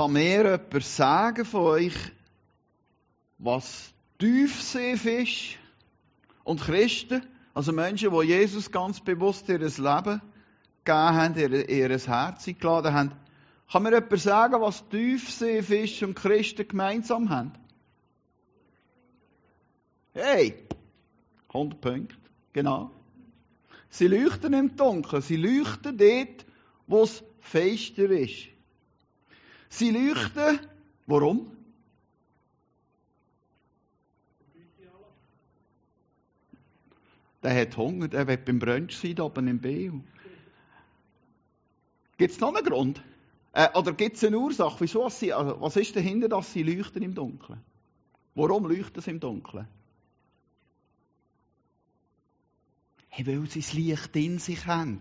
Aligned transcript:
Kann 0.00 0.14
mir 0.14 0.44
jemand 0.44 0.82
sagen 0.82 1.44
von 1.44 1.60
euch, 1.60 1.94
was 3.36 3.92
Tiefseefisch 4.18 5.58
und 6.42 6.62
Christen, 6.62 7.22
also 7.52 7.70
Menschen, 7.70 8.10
die 8.10 8.26
Jesus 8.28 8.70
ganz 8.70 8.98
bewusst 9.00 9.46
ihr 9.50 9.58
Leben 9.58 9.76
gegeben 9.76 10.22
haben, 10.86 11.36
ihr, 11.36 11.68
ihr 11.68 11.88
Herz 11.90 12.48
eingeladen 12.48 12.94
haben, 12.94 13.12
kann 13.70 13.82
mir 13.82 13.92
jemand 13.92 14.18
sagen, 14.18 14.62
was 14.62 14.88
Tiefseefisch 14.88 16.02
und 16.02 16.14
Christen 16.14 16.66
gemeinsam 16.66 17.28
haben? 17.28 17.52
Hey, 20.14 20.66
100 21.48 21.78
Punkte, 21.78 22.16
genau. 22.54 22.90
Sie 23.90 24.06
leuchten 24.06 24.54
im 24.54 24.76
Dunkeln, 24.76 25.20
sie 25.20 25.36
leuchten 25.36 25.98
dort, 25.98 26.46
wo 26.86 27.02
es 27.02 27.22
feister 27.40 28.08
ist. 28.08 28.48
Sie 29.70 29.90
leuchten, 29.90 30.60
warum? 31.06 31.56
Der 37.42 37.58
hat 37.58 37.76
Hunger, 37.76 38.08
der 38.08 38.26
will 38.26 38.36
beim 38.36 38.58
Brunch 38.58 38.98
sein, 38.98 39.18
oben 39.18 39.48
im 39.48 39.60
Beo. 39.60 40.04
Gibt 42.18 42.32
es 42.34 42.40
noch 42.40 42.54
einen 42.54 42.66
Grund? 42.66 43.02
Äh, 43.52 43.68
oder 43.74 43.92
gibt 43.94 44.16
es 44.16 44.24
eine 44.24 44.38
Ursache? 44.38 44.80
Wieso 44.80 45.08
sie, 45.08 45.32
also, 45.32 45.58
was 45.60 45.76
ist 45.76 45.96
dahinter, 45.96 46.28
dass 46.28 46.52
sie 46.52 46.62
leuchten 46.62 47.02
im 47.02 47.14
Dunkeln? 47.14 47.60
Warum 48.34 48.66
leuchten 48.66 49.00
sie 49.00 49.10
im 49.10 49.20
Dunkeln? 49.20 49.66
Hey, 53.08 53.26
weil 53.26 53.48
sie 53.48 53.60
das 53.60 53.72
Licht 53.72 54.14
in 54.16 54.38
sich 54.38 54.66
haben. 54.66 55.00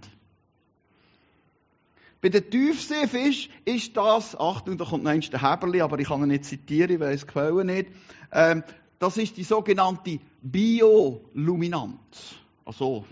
Bei 2.21 2.29
den 2.29 2.49
Tiefseefisch 2.49 3.49
ist 3.63 3.95
das, 3.95 4.37
Achtung, 4.37 4.77
da 4.77 4.85
kommt 4.85 5.03
noch 5.03 5.11
eins 5.11 5.29
der 5.29 5.41
Heberli, 5.41 5.81
aber 5.81 5.99
ich 5.99 6.07
kann 6.07 6.21
ihn 6.21 6.27
nicht 6.27 6.45
zitieren, 6.45 6.91
ich 6.91 6.99
weiß 6.99 7.25
die 7.25 7.63
nicht. 7.63 7.91
Ähm, 8.31 8.63
das 8.99 9.15
ist 9.15 9.37
die 9.37 9.43
sogenannte 9.43 10.19
Bioluminanz. 10.41 12.35
Also 12.65 13.05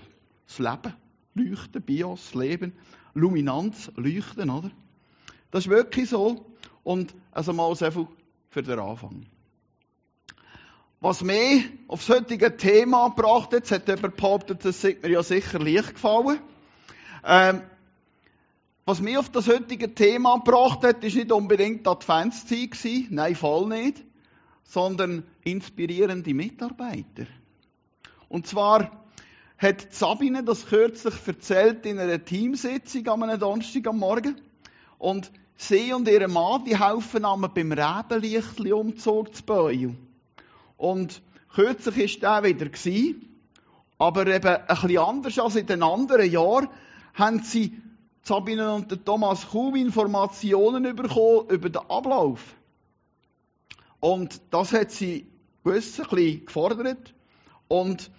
das 0.46 0.60
Leben, 0.60 0.94
Leuchten, 1.34 1.82
Bios, 1.82 2.32
das 2.32 2.36
Leben, 2.36 2.74
Luminanz, 3.14 3.92
Leuchten, 3.96 4.50
oder? 4.50 4.72
Das 5.52 5.66
ist 5.66 5.70
wirklich 5.70 6.10
so. 6.10 6.46
Und 6.84 7.16
also 7.32 7.54
mal 7.54 7.74
so 7.76 7.90
viel 7.90 8.08
für 8.50 8.62
den 8.62 8.80
Anfang. 8.80 9.26
Was 11.00 11.24
mehr 11.24 11.62
aufs 11.88 12.10
heutige 12.10 12.58
Thema 12.58 13.10
gebracht 13.10 13.54
hat, 13.54 13.72
hat 13.72 13.88
jemand 13.88 14.18
behauptet, 14.18 14.66
das 14.66 14.84
ist 14.84 15.04
mir 15.04 15.12
ja 15.12 15.24
sicher 15.24 15.60
leicht 15.60 15.94
gefallen. 15.94 16.40
Ähm, 17.24 17.62
was 18.88 19.02
mir 19.02 19.20
auf 19.20 19.30
das 19.30 19.50
heutige 19.50 19.94
Thema 19.94 20.38
gebracht 20.38 20.82
hat, 20.86 21.04
ist 21.04 21.18
nicht 21.18 21.34
unbedingt 21.34 21.86
die 21.86 21.90
Adventszeit 21.90 22.72
gewesen, 22.72 23.08
nein, 23.10 23.36
voll 23.36 23.68
nicht, 23.68 24.02
sondern 24.64 25.24
inspirierende 25.44 26.34
Mitarbeiter. 26.34 27.28
Und 28.30 28.48
zwar 28.48 29.06
hat 29.58 29.94
Sabine 29.94 30.42
das 30.42 30.68
kürzlich 30.68 31.16
erzählt 31.26 31.86
in 31.86 32.00
einer 32.00 32.24
Teamsitzung 32.24 33.06
am 33.10 33.38
Donnerstag 33.38 33.88
am 33.88 34.00
Morgen. 34.00 34.40
Und 34.98 35.34
sie 35.58 35.92
und 35.92 36.08
ihre 36.08 36.30
Mann, 36.30 36.64
die 36.64 36.80
helfen 36.80 37.26
einmal 37.26 37.50
beim 37.50 37.74
Rebenlichtli-Umzug 37.74 39.36
zu 39.36 39.44
bauen. 39.44 39.98
Und 40.78 41.22
kürzlich 41.54 42.22
war 42.24 42.42
der 42.42 42.50
wieder 42.50 42.70
gewesen, 42.70 43.38
aber 43.98 44.28
eben 44.28 44.48
ein 44.48 44.66
bisschen 44.66 44.98
anders 44.98 45.40
als 45.40 45.58
in 45.58 45.66
den 45.66 45.84
anderen 45.84 46.32
Jahren, 46.32 46.70
haben 47.16 47.44
sie 47.44 47.82
Sabine 48.28 48.74
und 48.74 49.06
Thomas 49.06 49.48
kaum 49.50 49.78
Informationen 49.78 50.98
bekommen 50.98 51.48
über 51.50 51.70
den 51.70 51.82
Ablauf. 51.90 52.58
Und 54.02 54.42
das 54.52 54.74
hat 54.74 54.92
sie 54.92 55.28
gewiss 55.64 55.98
ein 55.98 56.08
bisschen 56.10 56.46
gefordert. 56.46 57.14
Und 57.70 58.12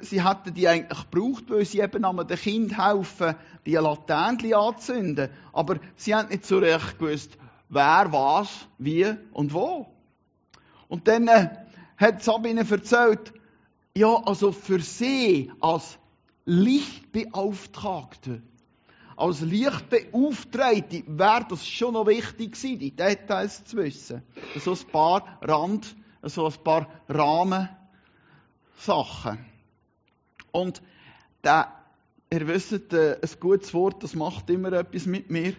sie 0.00 0.22
hatten 0.22 0.54
die 0.54 0.68
eigentlich 0.68 1.10
gebraucht, 1.10 1.44
weil 1.48 1.66
sie 1.66 1.80
eben 1.80 2.02
an 2.02 2.26
den 2.26 2.38
Kind 2.38 2.82
helfen, 2.82 3.34
die 3.66 3.74
Laterne 3.74 4.56
anzünden. 4.56 5.28
Aber 5.52 5.76
sie 5.96 6.14
haben 6.14 6.30
nicht 6.30 6.46
so 6.46 6.56
recht 6.56 6.98
gewusst, 6.98 7.36
wer, 7.68 8.06
was, 8.10 8.48
wie 8.78 9.14
und 9.32 9.52
wo. 9.52 9.86
Und 10.88 11.08
dann 11.08 11.28
äh, 11.28 11.50
hat 11.98 12.22
Sabine 12.22 12.66
erzählt, 12.68 13.34
ja, 13.94 14.14
also 14.24 14.50
für 14.50 14.80
sie 14.80 15.52
als 15.60 15.98
Lichtbeauftragte 16.46 18.40
als 19.16 19.40
Lichtbeauftragte 19.40 21.04
wäre 21.06 21.46
das 21.48 21.66
schon 21.66 21.94
noch 21.94 22.06
wichtig 22.06 22.52
gewesen, 22.52 22.78
die 22.78 22.90
Details 22.94 23.64
zu 23.64 23.76
wissen. 23.78 24.22
So 24.56 24.72
ein 24.72 24.86
paar 24.90 25.38
Rand, 25.42 25.94
so 26.22 26.46
ein 26.46 26.54
paar 26.64 26.88
Rahmensachen. 27.08 27.68
Und 30.50 30.82
der, 31.44 31.72
ihr 32.30 32.46
wisst, 32.46 32.92
äh, 32.92 33.18
ein 33.20 33.30
gutes 33.40 33.74
Wort, 33.74 34.02
das 34.02 34.14
macht 34.14 34.50
immer 34.50 34.72
etwas 34.72 35.06
mit 35.06 35.30
mir. 35.30 35.54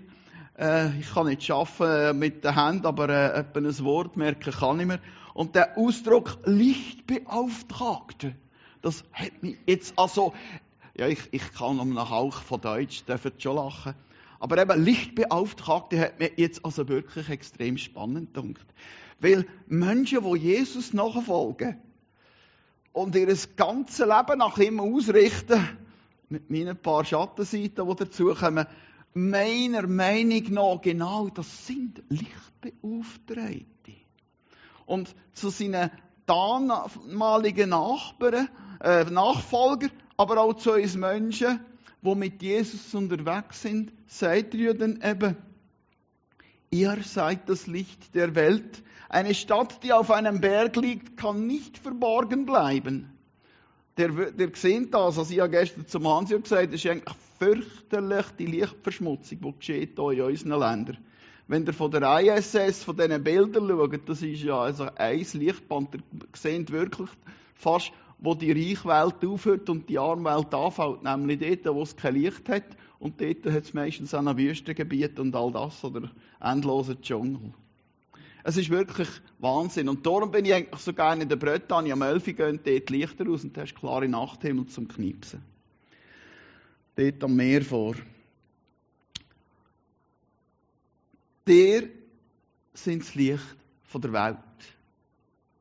Äh, 0.58 1.00
ich 1.00 1.14
kann 1.14 1.28
nicht 1.28 1.44
schaffen 1.44 2.18
mit 2.18 2.44
den 2.44 2.56
Händen, 2.56 2.85
aber 2.85 3.09
äh, 3.09 3.44
ein 3.53 3.80
Wort 3.84 4.18
merken 4.18 4.53
kann 4.53 4.80
ich 4.80 4.85
mir. 4.85 5.00
Und 5.34 5.56
der 5.56 5.78
Ausdruck 5.78 6.38
Lichtbeauftragte, 6.46 8.35
das 8.81 9.03
hat 9.14 9.41
mich 9.41 9.58
jetzt 9.66 9.97
also 9.97 10.34
ja, 10.96 11.08
ich, 11.08 11.30
ich 11.31 11.54
kann 11.54 11.80
um 11.80 11.98
einen 11.98 12.09
Hauch 12.09 12.42
von 12.42 12.62
Deutsch, 12.62 13.04
dürfen 13.06 13.31
schon 13.38 13.56
lachen. 13.56 13.96
Aber 14.40 14.62
eben 14.62 14.84
Lichtbeauftragte 14.84 16.00
hat 16.00 16.20
mir 16.20 16.31
jetzt 16.36 16.64
also 16.66 16.88
wirklich 16.88 17.30
extrem 17.30 17.78
spannend 17.78 18.34
gedacht. 18.34 18.66
Weil 19.20 19.48
Menschen, 19.68 20.24
die 20.24 20.38
Jesus 20.40 20.94
nachfolgen 20.94 21.80
und 22.92 23.16
ihr 23.16 23.34
ganzes 23.56 24.00
Leben 24.00 24.38
nach 24.38 24.58
ihm 24.58 24.80
ausrichten, 24.80 25.68
mit 26.30 26.50
meinen 26.50 26.78
paar 26.78 27.06
Schattenseiten, 27.06 27.88
die 27.88 27.96
dazukommen, 27.96 28.68
meiner 29.14 29.88
Meinung 29.88 30.44
nach 30.52 30.82
genau, 30.82 31.30
das 31.30 31.68
sind 31.68 32.03
Lichtbeauftragte. 32.09 33.94
Und 34.86 35.16
zu 35.34 35.50
seinen 35.50 35.90
damaligen 36.26 37.70
Nachbarn, 37.70 38.50
äh, 38.82 39.06
Nachfolger 39.06 39.88
aber 40.23 40.41
auch 40.41 40.53
zu 40.53 40.72
uns 40.72 40.95
Menschen, 40.95 41.59
die 42.01 42.16
mit 42.16 42.41
Jesus 42.41 42.95
unterwegs 42.95 43.61
sind, 43.61 43.91
seid 44.07 44.53
ihr 44.53 44.73
dann 44.73 45.01
eben, 45.03 45.35
ihr 46.72 46.97
seid 47.03 47.50
das 47.50 47.67
Licht 47.67 48.16
der 48.16 48.34
Welt. 48.34 48.84
Eine 49.09 49.35
Stadt, 49.35 49.84
die 49.84 49.91
auf 49.91 50.11
einem 50.11 50.39
Berg 50.39 50.78
liegt, 50.78 51.17
kann 51.17 51.45
nicht 51.45 51.78
verborgen 51.78 52.45
bleiben. 52.45 53.11
Der, 53.97 54.07
der 54.07 54.50
sehen 54.56 54.89
das, 54.91 55.19
also 55.19 55.31
ich 55.31 55.41
habe 55.41 55.51
gestern 55.51 55.88
zum 55.88 56.07
Hans 56.07 56.31
ja 56.31 56.38
gesagt, 56.38 56.73
das 56.73 56.84
ist 56.84 56.90
eigentlich 56.90 57.16
fürchterlich 57.38 58.25
die 58.40 58.45
Lichtverschmutzung, 58.45 59.40
die 59.41 59.53
geschieht 59.59 60.00
hier 60.00 60.11
in 60.11 60.22
unseren 60.22 60.59
Ländern. 60.59 60.97
Wenn 61.47 61.66
ihr 61.66 61.73
von 61.73 61.91
der 61.91 62.22
ISS, 62.22 62.85
von 62.85 62.95
diesen 62.95 63.22
Bildern 63.25 63.67
schaut, 63.67 64.07
das 64.07 64.22
ist 64.22 64.41
ja 64.41 64.57
also 64.57 64.88
ein 64.95 65.28
Lichtband, 65.34 65.95
ihr 65.95 66.01
seht 66.34 66.72
wirklich 66.72 67.09
fast 67.55 67.91
wo 68.23 68.34
die 68.34 68.53
Reichwelt 68.53 69.25
aufhört 69.25 69.69
und 69.69 69.89
die 69.89 70.00
Armwelt 70.00 70.53
anfällt, 70.53 71.03
nämlich 71.03 71.61
dort, 71.61 71.75
wo 71.75 71.84
es 71.84 71.94
kein 71.94 72.16
Licht 72.16 72.47
hat. 72.47 72.63
Und 72.97 73.19
dort 73.19 73.45
hat 73.45 73.63
es 73.66 73.73
meistens 73.73 74.13
auch 74.13 74.25
ein 74.25 74.38
Wüstengebiet 74.38 75.19
und 75.19 75.35
all 75.35 75.51
das 75.51 75.84
oder 75.84 76.09
endlose 76.39 77.00
Dschungel. 77.01 77.53
Es 78.45 78.56
ist 78.56 78.69
wirklich 78.69 79.09
Wahnsinn. 79.39 79.89
Und 79.89 80.06
darum 80.06 80.31
bin 80.31 80.45
ich 80.45 80.53
eigentlich 80.53 80.79
so 80.79 80.94
gerne 80.94 81.23
in 81.23 81.29
der 81.29 81.35
Bretagne. 81.35 81.91
Am 81.91 82.01
11 82.01 82.23
gehen 82.38 82.59
dort 82.63 82.89
Lichter 82.89 83.29
aus 83.29 83.44
und 83.44 83.57
da 83.57 83.61
hast 83.61 83.75
klare 83.75 84.07
Nachthimmel 84.07 84.67
zum 84.67 84.88
Knipsen. 84.88 85.44
Dort 86.95 87.22
am 87.25 87.35
Meer 87.35 87.61
vor. 87.61 87.95
Der 91.46 91.84
sind 92.73 93.03
das 93.03 93.16
Licht 93.16 93.58
von 93.84 94.02
der 94.02 94.14
Welt. 94.14 94.37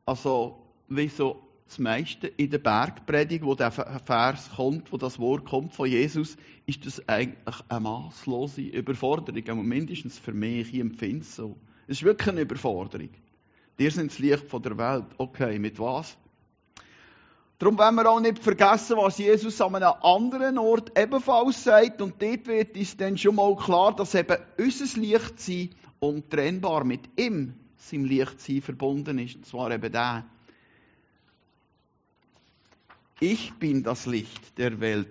Also, 0.06 0.62
wie 0.88 1.08
so 1.08 1.41
das 1.72 1.78
meiste 1.78 2.26
in 2.26 2.50
der 2.50 2.58
Bergpredigt, 2.58 3.42
wo 3.42 3.54
der 3.54 3.70
Vers 3.70 4.50
kommt, 4.54 4.92
wo 4.92 4.98
das 4.98 5.18
Wort 5.18 5.46
kommt 5.46 5.72
von 5.72 5.88
Jesus, 5.88 6.36
ist 6.66 6.84
das 6.84 7.08
eigentlich 7.08 7.56
eine 7.66 7.80
maßlose 7.80 8.60
Überforderung. 8.60 9.42
Aber 9.48 9.62
mindestens 9.62 10.18
für 10.18 10.34
mich, 10.34 10.74
ich 10.74 10.80
empfinde 10.80 11.22
es 11.22 11.34
so. 11.34 11.56
Es 11.86 11.98
ist 11.98 12.02
wirklich 12.02 12.28
eine 12.28 12.42
Überforderung. 12.42 13.08
Dir 13.78 13.90
sind 13.90 14.10
das 14.10 14.18
Licht 14.18 14.48
von 14.48 14.62
der 14.62 14.76
Welt. 14.76 15.06
Okay, 15.16 15.58
mit 15.58 15.78
was? 15.78 16.14
Darum 17.58 17.78
wollen 17.78 17.94
wir 17.94 18.10
auch 18.10 18.20
nicht 18.20 18.40
vergessen, 18.40 18.98
was 18.98 19.16
Jesus 19.16 19.58
an 19.62 19.74
einem 19.74 19.94
anderen 20.02 20.58
Ort 20.58 20.98
ebenfalls 20.98 21.64
sagt. 21.64 22.02
Und 22.02 22.20
dort 22.20 22.48
wird 22.48 22.76
uns 22.76 22.98
dann 22.98 23.16
schon 23.16 23.36
mal 23.36 23.56
klar, 23.56 23.96
dass 23.96 24.14
eben 24.14 24.36
unser 24.58 25.00
Lichtsein 25.00 25.70
untrennbar 26.00 26.84
mit 26.84 27.08
ihm, 27.16 27.54
seinem 27.76 28.04
Lichtsein, 28.04 28.60
verbunden 28.60 29.18
ist. 29.18 29.36
Und 29.36 29.46
zwar 29.46 29.70
eben 29.70 29.90
der. 29.90 30.26
Ich 33.22 33.52
bin 33.52 33.84
das 33.84 34.06
Licht 34.06 34.58
der 34.58 34.80
Welt. 34.80 35.06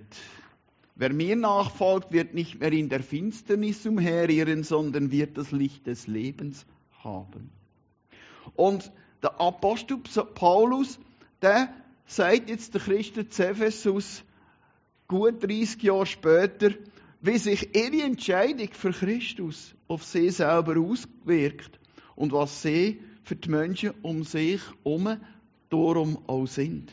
Wer 0.95 1.13
mir 1.13 1.37
nachfolgt, 1.37 2.11
wird 2.11 2.33
nicht 2.33 2.59
mehr 2.59 2.73
in 2.73 2.89
der 2.89 3.01
Finsternis 3.01 3.85
umherirren, 3.85 4.63
sondern 4.63 5.11
wird 5.11 5.37
das 5.37 5.53
Licht 5.53 5.87
des 5.87 6.07
Lebens 6.07 6.65
haben. 7.05 7.51
Und 8.57 8.91
der 9.23 9.39
Apostel 9.39 9.99
Paulus, 10.35 10.99
der 11.41 11.73
sagt 12.05 12.49
jetzt 12.49 12.73
der 12.73 12.81
Christen 12.81 13.31
zu 13.31 13.47
Ephesus 13.47 14.25
gut 15.07 15.41
30 15.41 15.81
Jahre 15.81 16.05
später, 16.05 16.71
wie 17.21 17.37
sich 17.37 17.73
ihre 17.73 18.03
Entscheidung 18.03 18.73
für 18.73 18.91
Christus 18.91 19.73
auf 19.87 20.03
sie 20.03 20.31
selber 20.31 20.77
auswirkt 20.77 21.79
und 22.17 22.33
was 22.33 22.61
sie 22.61 23.01
für 23.23 23.37
die 23.37 23.49
Menschen 23.49 23.93
um 24.01 24.25
sich 24.25 24.59
herum 24.83 25.15
darum 25.69 26.17
auch 26.27 26.45
sind. 26.45 26.91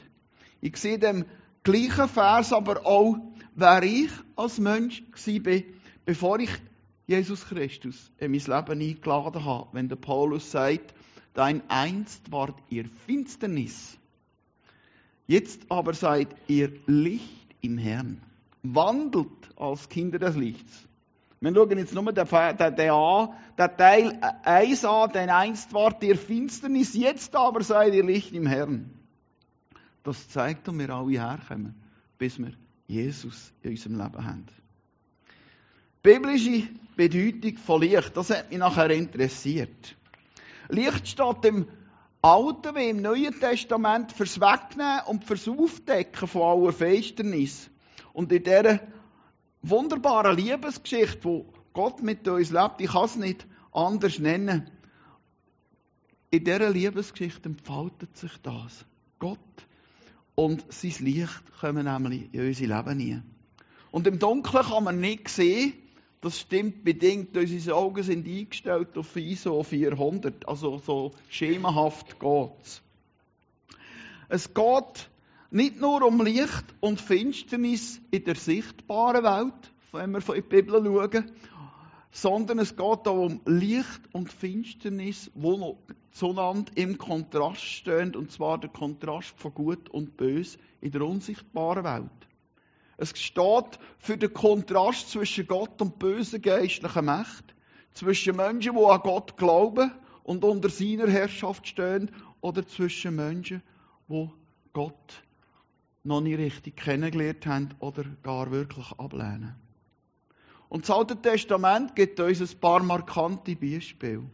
Ich 0.60 0.76
sehe 0.76 0.98
dem 0.98 1.24
gleichen 1.62 2.08
Vers 2.08 2.52
aber 2.52 2.84
auch, 2.84 3.16
wer 3.54 3.82
ich 3.82 4.10
als 4.36 4.58
Mensch 4.58 5.02
war, 5.12 5.62
bevor 6.04 6.40
ich 6.40 6.50
Jesus 7.06 7.46
Christus 7.46 8.10
in 8.18 8.32
mein 8.32 8.40
Leben 8.40 8.80
eingeladen 8.80 9.44
habe. 9.44 9.68
Wenn 9.72 9.88
der 9.88 9.96
Paulus 9.96 10.50
sagt, 10.50 10.94
dein 11.34 11.62
Einst 11.68 12.30
wart 12.30 12.56
ihr 12.68 12.84
Finsternis, 13.06 13.98
jetzt 15.26 15.62
aber 15.70 15.94
seid 15.94 16.28
ihr 16.48 16.72
Licht 16.86 17.54
im 17.60 17.78
Herrn. 17.78 18.20
Wandelt 18.62 19.28
als 19.56 19.88
Kinder 19.88 20.18
des 20.18 20.36
Lichts. 20.36 20.88
Wir 21.40 21.54
schauen 21.54 21.78
jetzt 21.78 21.94
nur 21.94 22.12
den, 22.12 22.26
den, 22.26 22.56
den, 22.56 23.28
den 23.56 23.76
Teil 23.76 24.20
1 24.42 24.84
an, 24.84 25.12
denn 25.12 25.30
einst 25.30 25.72
wart 25.72 26.02
ihr 26.02 26.16
Finsternis, 26.16 26.94
jetzt 26.94 27.36
aber 27.36 27.62
seid 27.62 27.94
ihr 27.94 28.04
Licht 28.04 28.32
im 28.32 28.46
Herrn. 28.46 28.97
Das 30.02 30.28
zeigt, 30.28 30.68
wo 30.68 30.72
wir 30.72 30.90
alle 30.90 31.20
herkommen, 31.20 31.74
bis 32.18 32.38
wir 32.38 32.52
Jesus 32.86 33.52
in 33.62 33.70
unserem 33.70 33.98
Leben 33.98 34.24
haben. 34.24 34.46
Biblische 36.02 36.68
Bedeutung 36.96 37.56
von 37.58 37.82
Licht, 37.82 38.16
das 38.16 38.30
hat 38.30 38.50
mich 38.50 38.58
nachher 38.58 38.90
interessiert. 38.90 39.96
Licht 40.68 41.08
steht 41.08 41.44
im 41.44 41.66
Alten 42.22 42.74
wie 42.74 42.90
im 42.90 43.02
Neuen 43.02 43.38
Testament 43.38 44.12
fürs 44.12 44.40
Wegnehmen 44.40 45.00
und 45.06 45.24
fürs 45.24 45.48
Aufdecken 45.48 46.26
von 46.26 46.42
aller 46.42 46.72
Finsternis. 46.72 47.70
Und 48.12 48.32
in 48.32 48.42
dieser 48.42 48.80
wunderbaren 49.62 50.36
Liebesgeschichte, 50.36 51.24
wo 51.24 51.46
Gott 51.72 52.02
mit 52.02 52.26
uns 52.26 52.50
lebt, 52.50 52.80
ich 52.80 52.90
kann 52.90 53.04
es 53.04 53.16
nicht 53.16 53.46
anders 53.72 54.18
nennen, 54.18 54.70
in 56.30 56.44
dieser 56.44 56.70
Liebesgeschichte 56.70 57.48
entfaltet 57.48 58.16
sich 58.16 58.32
das. 58.42 58.84
Gott 59.18 59.38
und 60.38 60.72
sein 60.72 60.94
Licht 61.00 61.42
kommen 61.60 61.86
nämlich 61.86 62.32
in 62.32 62.46
unser 62.46 62.66
Leben 62.68 63.00
hinein. 63.00 63.22
Und 63.90 64.06
im 64.06 64.20
Dunkeln 64.20 64.64
kann 64.64 64.84
man 64.84 65.00
nicht 65.00 65.28
sehen, 65.28 65.72
das 66.20 66.38
stimmt 66.38 66.84
bedingt, 66.84 67.36
unsere 67.36 67.74
Augen 67.74 68.04
sind 68.04 68.24
eingestellt 68.24 68.96
auf 68.96 69.16
ISO 69.16 69.64
400, 69.64 70.46
also 70.46 70.78
so 70.78 71.10
schemenhaft 71.28 72.20
geht's. 72.20 72.82
Es 74.28 74.54
geht 74.54 75.10
nicht 75.50 75.80
nur 75.80 76.06
um 76.06 76.24
Licht 76.24 76.66
und 76.78 77.00
Finsternis 77.00 78.00
in 78.12 78.22
der 78.22 78.36
sichtbaren 78.36 79.24
Welt, 79.24 79.72
wenn 79.90 80.12
wir 80.12 80.34
in 80.36 80.42
die 80.42 80.48
Bibel 80.48 80.84
schauen, 80.84 81.32
sondern 82.10 82.58
es 82.58 82.76
geht 82.76 83.06
auch 83.06 83.26
um 83.26 83.40
Licht 83.44 84.00
und 84.12 84.32
Finsternis, 84.32 85.30
wo 85.34 85.56
noch 85.56 85.78
zueinander 86.10 86.72
im 86.74 86.98
Kontrast 86.98 87.62
stehen, 87.62 88.16
und 88.16 88.32
zwar 88.32 88.58
der 88.58 88.70
Kontrast 88.70 89.34
von 89.36 89.54
Gut 89.54 89.88
und 89.90 90.16
Bös 90.16 90.58
in 90.80 90.92
der 90.92 91.02
unsichtbaren 91.02 91.84
Welt. 91.84 92.10
Es 92.96 93.10
steht 93.16 93.78
für 93.98 94.16
den 94.16 94.32
Kontrast 94.32 95.10
zwischen 95.10 95.46
Gott 95.46 95.80
und 95.80 95.98
bösen 95.98 96.42
geistlichen 96.42 97.04
Mächten, 97.04 97.52
zwischen 97.92 98.36
Menschen, 98.36 98.74
die 98.74 98.84
an 98.84 99.00
Gott 99.00 99.36
glauben 99.36 99.92
und 100.24 100.44
unter 100.44 100.68
seiner 100.68 101.08
Herrschaft 101.08 101.68
stehen, 101.68 102.10
oder 102.40 102.66
zwischen 102.66 103.16
Menschen, 103.16 103.62
die 104.08 104.28
Gott 104.72 105.22
noch 106.04 106.20
nicht 106.20 106.38
richtig 106.38 106.76
kennengelernt 106.76 107.46
haben 107.46 107.68
oder 107.80 108.04
gar 108.22 108.50
wirklich 108.50 108.92
ablehnen. 108.92 109.54
Und 110.68 110.88
das 110.88 110.96
Alte 110.96 111.16
Testament 111.16 111.96
gibt 111.96 112.20
uns 112.20 112.40
ein 112.40 112.60
paar 112.60 112.82
markante 112.82 113.56
Beispiele. 113.56 114.24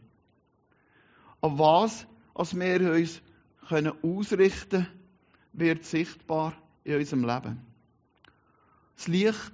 Auf 1.40 1.58
was, 1.58 2.06
was 2.34 2.58
wir 2.58 2.92
uns 2.92 3.22
können 3.68 3.92
ausrichten 4.02 4.84
können, 4.84 5.04
wird 5.52 5.84
sichtbar 5.84 6.54
in 6.82 6.96
unserem 6.96 7.24
Leben. 7.24 7.60
Das 8.96 9.08
Licht 9.08 9.52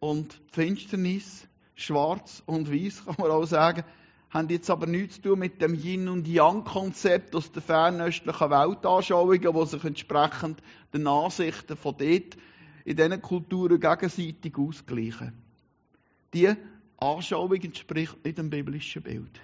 und 0.00 0.34
die 0.34 0.54
Finsternis, 0.54 1.46
schwarz 1.74 2.42
und 2.46 2.72
weiß, 2.72 3.04
kann 3.06 3.16
man 3.18 3.30
auch 3.30 3.44
sagen, 3.44 3.84
haben 4.30 4.48
jetzt 4.48 4.68
aber 4.68 4.86
nichts 4.86 5.16
zu 5.16 5.22
tun 5.22 5.38
mit 5.38 5.62
dem 5.62 5.74
Yin- 5.74 6.08
und 6.08 6.26
Yang-Konzept 6.26 7.36
aus 7.36 7.52
der 7.52 7.62
fernöstlichen 7.62 8.50
Weltanschauungen, 8.50 9.40
die 9.40 9.66
sich 9.66 9.84
entsprechend 9.84 10.60
den 10.92 11.06
Ansichten 11.06 11.76
von 11.76 11.94
dort 11.96 12.36
in 12.84 12.96
diesen 12.96 13.22
Kulturen 13.22 13.78
gegenseitig 13.78 14.56
ausgleichen. 14.58 15.43
Die 16.34 16.52
Anschauung 16.98 17.62
entspricht 17.62 18.24
nicht 18.24 18.38
dem 18.38 18.50
biblischen 18.50 19.02
Bild. 19.02 19.40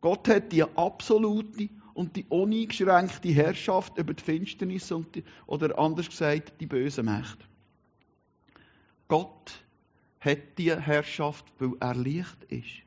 Gott 0.00 0.28
hat 0.28 0.52
die 0.52 0.62
absolute 0.62 1.70
und 1.94 2.14
die 2.14 2.26
uneingeschränkte 2.28 3.30
Herrschaft 3.30 3.98
über 3.98 4.14
die 4.14 4.22
Finsternis 4.22 4.92
und 4.92 5.14
die, 5.14 5.24
oder 5.46 5.78
anders 5.78 6.08
gesagt, 6.08 6.60
die 6.60 6.66
bösen 6.66 7.06
Mächte. 7.06 7.44
Gott 9.08 9.64
hat 10.20 10.58
die 10.58 10.74
Herrschaft, 10.74 11.44
weil 11.58 11.72
er 11.80 11.94
Licht 11.94 12.44
ist. 12.48 12.84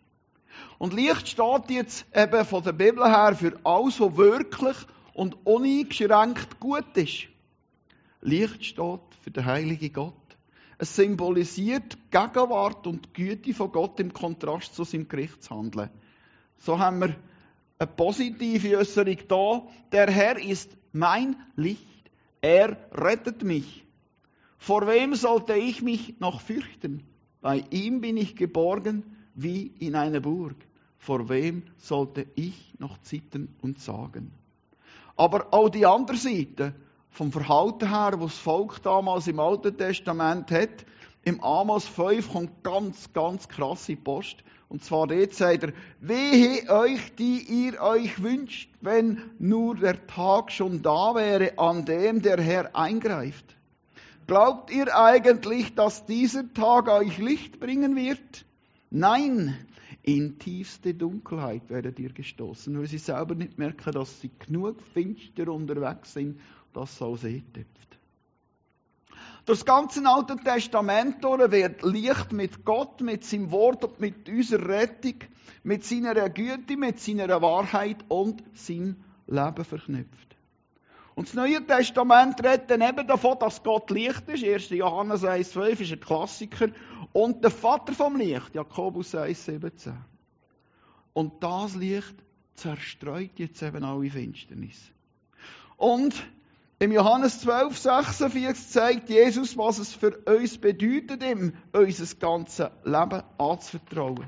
Und 0.78 0.94
Licht 0.94 1.28
steht 1.28 1.70
jetzt 1.70 2.06
eben 2.16 2.46
von 2.46 2.64
der 2.64 2.74
Bibel 2.74 3.04
her 3.06 3.36
für 3.36 3.60
alles, 3.64 4.00
was 4.00 4.18
wirklich 4.18 4.78
und 5.14 5.46
uneingeschränkt 5.46 6.60
gut 6.60 6.96
ist. 6.96 7.28
Licht 8.22 8.64
steht 8.64 9.02
für 9.22 9.32
den 9.32 9.46
heiligen 9.46 9.92
Gott. 9.92 10.14
Es 10.82 10.96
symbolisiert 10.96 11.96
Gegenwart 12.10 12.88
und 12.88 13.14
Güte 13.14 13.54
von 13.54 13.72
Gott 13.72 14.00
im 14.00 14.12
Kontrast 14.12 14.74
zu 14.74 14.84
seinem 14.84 15.08
Gerichtshandeln. 15.08 15.92
So 16.58 16.80
haben 16.80 17.02
wir 17.02 17.16
eine 17.78 17.88
positive 17.88 18.80
Äußerung 18.80 19.18
da. 19.28 19.62
Der 19.92 20.10
Herr 20.10 20.40
ist 20.40 20.76
mein 20.92 21.36
Licht. 21.56 22.10
Er 22.42 22.78
rettet 22.94 23.44
mich. 23.44 23.86
Vor 24.58 24.88
wem 24.88 25.14
sollte 25.14 25.54
ich 25.54 25.84
mich 25.84 26.20
noch 26.20 26.42
fürchten? 26.42 27.04
Bei 27.42 27.64
ihm 27.70 28.02
bin 28.02 28.18
ich 28.18 28.36
geborgen 28.36 29.04
wie 29.36 29.68
in 29.78 29.94
einer 29.94 30.20
Burg. 30.20 30.56
Vor 30.98 31.30
wem 31.30 31.62
sollte 31.78 32.26
ich 32.34 32.74
noch 32.80 33.00
zittern 33.04 33.50
und 33.62 33.80
sagen? 33.80 34.32
Aber 35.16 35.54
auch 35.54 35.70
die 35.70 35.86
andere 35.86 36.18
Seite, 36.18 36.74
vom 37.12 37.32
Verhalten 37.32 37.90
her, 37.90 38.14
was 38.20 38.32
das 38.32 38.40
Volk 38.40 38.82
damals 38.82 39.28
im 39.28 39.40
Alten 39.40 39.78
Testament 39.78 40.50
hat, 40.50 40.86
im 41.24 41.44
Amos 41.44 41.88
5 41.88 42.32
kommt 42.32 42.64
ganz, 42.64 43.14
ganz 43.14 43.48
krasse 43.48 43.96
Post. 43.96 44.38
Und 44.70 44.84
zwar 44.84 45.06
dort 45.06 45.34
sagt 45.34 45.64
er, 45.64 45.74
wehe 46.00 46.68
euch, 46.70 47.14
die 47.16 47.42
ihr 47.42 47.80
euch 47.82 48.24
wünscht, 48.24 48.70
wenn 48.80 49.22
nur 49.38 49.76
der 49.76 50.08
Tag 50.08 50.52
schon 50.52 50.82
da 50.82 51.14
wäre, 51.14 51.60
an 51.60 51.86
dem 51.86 52.22
der 52.22 52.40
Herr 52.40 52.76
eingreift. 52.76 53.46
Glaubt 54.28 54.72
ihr 54.72 54.98
eigentlich, 54.98 55.76
dass 55.76 56.06
dieser 56.06 56.54
Tag 56.54 56.88
euch 56.88 57.18
Licht 57.18 57.60
bringen 57.60 57.98
wird? 57.98 58.46
Nein, 58.90 59.58
in 60.04 60.40
tiefste 60.40 60.94
Dunkelheit 60.94 61.70
werdet 61.70 62.00
ihr 62.00 62.14
gestoßen, 62.14 62.80
weil 62.80 62.88
sie 62.88 62.98
selber 62.98 63.36
nicht 63.36 63.58
merken, 63.60 63.92
dass 63.92 64.22
sie 64.22 64.32
genug 64.40 64.78
finster 64.94 65.50
unterwegs 65.50 66.14
sind, 66.14 66.40
auch 66.78 67.18
See 67.18 67.44
töpft. 67.54 68.00
Durch 69.46 69.60
das 69.60 69.66
ganze 69.66 70.06
Alte 70.08 70.38
Testament 70.38 71.24
wird 71.24 71.82
Licht 71.84 72.32
mit 72.32 72.64
Gott, 72.64 73.02
mit 73.02 73.26
seinem 73.26 73.52
Wort 73.52 73.84
und 73.84 74.00
mit 74.00 74.30
unserer 74.30 74.68
Rettung, 74.68 75.16
mit 75.64 75.84
seiner 75.84 76.30
Güte, 76.30 76.78
mit 76.78 77.00
seiner 77.00 77.42
Wahrheit 77.42 77.98
und 78.08 78.44
seinem 78.54 79.04
Leben 79.28 79.66
verknüpft. 79.66 80.32
Und 81.16 81.28
das 81.28 81.34
Neue 81.34 81.66
Testament 81.66 82.42
redet 82.44 82.70
dann 82.70 82.82
eben 82.82 83.06
davon, 83.08 83.38
dass 83.40 83.64
Gott 83.64 83.90
Licht 83.90 84.28
ist. 84.30 84.44
1. 84.44 84.70
Johannes 84.70 85.24
1,12 85.24 85.82
ist 85.82 85.92
ein 85.92 86.00
Klassiker. 86.00 86.70
Und 87.12 87.44
der 87.44 87.52
Vater 87.52 87.94
vom 87.94 88.16
Licht, 88.16 88.56
Jakobus 88.56 89.14
1,17. 89.14 89.94
Und 91.14 91.44
das 91.44 91.76
Licht 91.76 92.16
zerstreut 92.56 93.32
jetzt 93.38 93.62
eben 93.62 93.84
alle 93.84 94.10
Finsternis. 94.10 94.92
Und 95.78 96.16
im 96.82 96.92
Johannes 96.92 97.42
12, 97.42 97.78
46 97.78 98.70
zeigt 98.70 99.10
Jesus, 99.12 99.56
was 99.56 99.78
es 99.78 99.94
für 99.94 100.18
uns 100.26 100.58
bedeutet, 100.58 101.24
ihm 101.24 101.54
unser 101.74 102.16
ganzes 102.16 102.72
Leben 102.84 103.22
anzuvertrauen. 103.38 104.28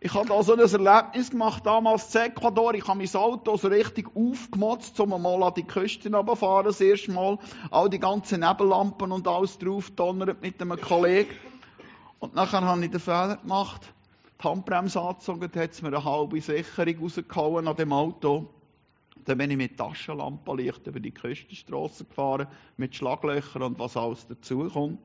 Ich 0.00 0.14
habe 0.14 0.26
da 0.26 0.42
so 0.42 0.54
ein 0.54 0.58
Erlebnis 0.58 1.30
gemacht, 1.30 1.66
damals 1.66 2.14
in 2.14 2.22
Ecuador. 2.22 2.72
Ich 2.72 2.88
habe 2.88 2.98
mein 2.98 3.14
Auto 3.14 3.58
so 3.58 3.68
richtig 3.68 4.08
aufgemotzt, 4.16 4.98
um 5.00 5.10
mal 5.20 5.42
an 5.42 5.52
die 5.54 5.64
Küste 5.64 6.10
runterfahren, 6.10 6.64
das 6.64 6.80
erste 6.80 7.12
Mal. 7.12 7.38
All 7.70 7.90
die 7.90 8.00
ganzen 8.00 8.40
Nebellampen 8.40 9.12
und 9.12 9.28
alles 9.28 9.58
drauf 9.58 9.90
donnert 9.90 10.40
mit 10.40 10.62
einem 10.62 10.80
Kollegen. 10.80 11.34
Und 12.20 12.34
nachher 12.34 12.62
habe 12.62 12.86
ich 12.86 12.90
den 12.90 13.00
Fehler 13.00 13.36
gemacht, 13.36 13.82
die 14.42 14.48
Handbremse 14.48 14.98
angezogen, 14.98 15.50
hat 15.54 15.72
es 15.72 15.82
mir 15.82 15.88
eine 15.88 16.02
halbe 16.02 16.40
Sicherung 16.40 17.02
rausgehauen 17.02 17.68
an 17.68 17.76
dem 17.76 17.92
Auto. 17.92 18.48
Dann 19.26 19.38
bin 19.38 19.50
ich 19.50 19.56
mit 19.56 19.76
Taschenlampenlicht 19.76 20.86
über 20.86 21.00
die 21.00 21.10
Küstenstraße 21.10 22.04
gefahren, 22.04 22.46
mit 22.76 22.94
Schlaglöchern 22.94 23.62
und 23.62 23.78
was 23.78 23.96
alles 23.96 24.26
dazukommt. 24.28 25.00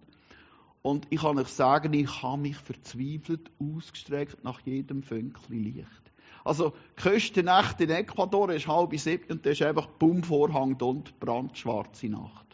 Und 0.84 1.08
ich 1.10 1.22
kann 1.22 1.38
euch 1.38 1.48
sagen, 1.48 1.94
ich 1.94 2.22
habe 2.22 2.42
mich 2.42 2.58
verzweifelt 2.58 3.52
ausgestreckt 3.60 4.44
nach 4.44 4.62
jedem 4.62 5.04
Fünkchen 5.04 5.64
Licht. 5.64 6.02
Also, 6.44 6.74
Küstennacht 6.96 7.82
in 7.82 7.90
Ecuador 7.90 8.52
ist 8.52 8.68
halb 8.68 8.98
sieben 8.98 9.32
und 9.32 9.46
da 9.46 9.52
ist 9.52 9.62
einfach 9.62 9.88
Bummvorhang 9.88 10.76
und 10.82 11.20
brandschwarze 11.20 12.08
Nacht. 12.08 12.46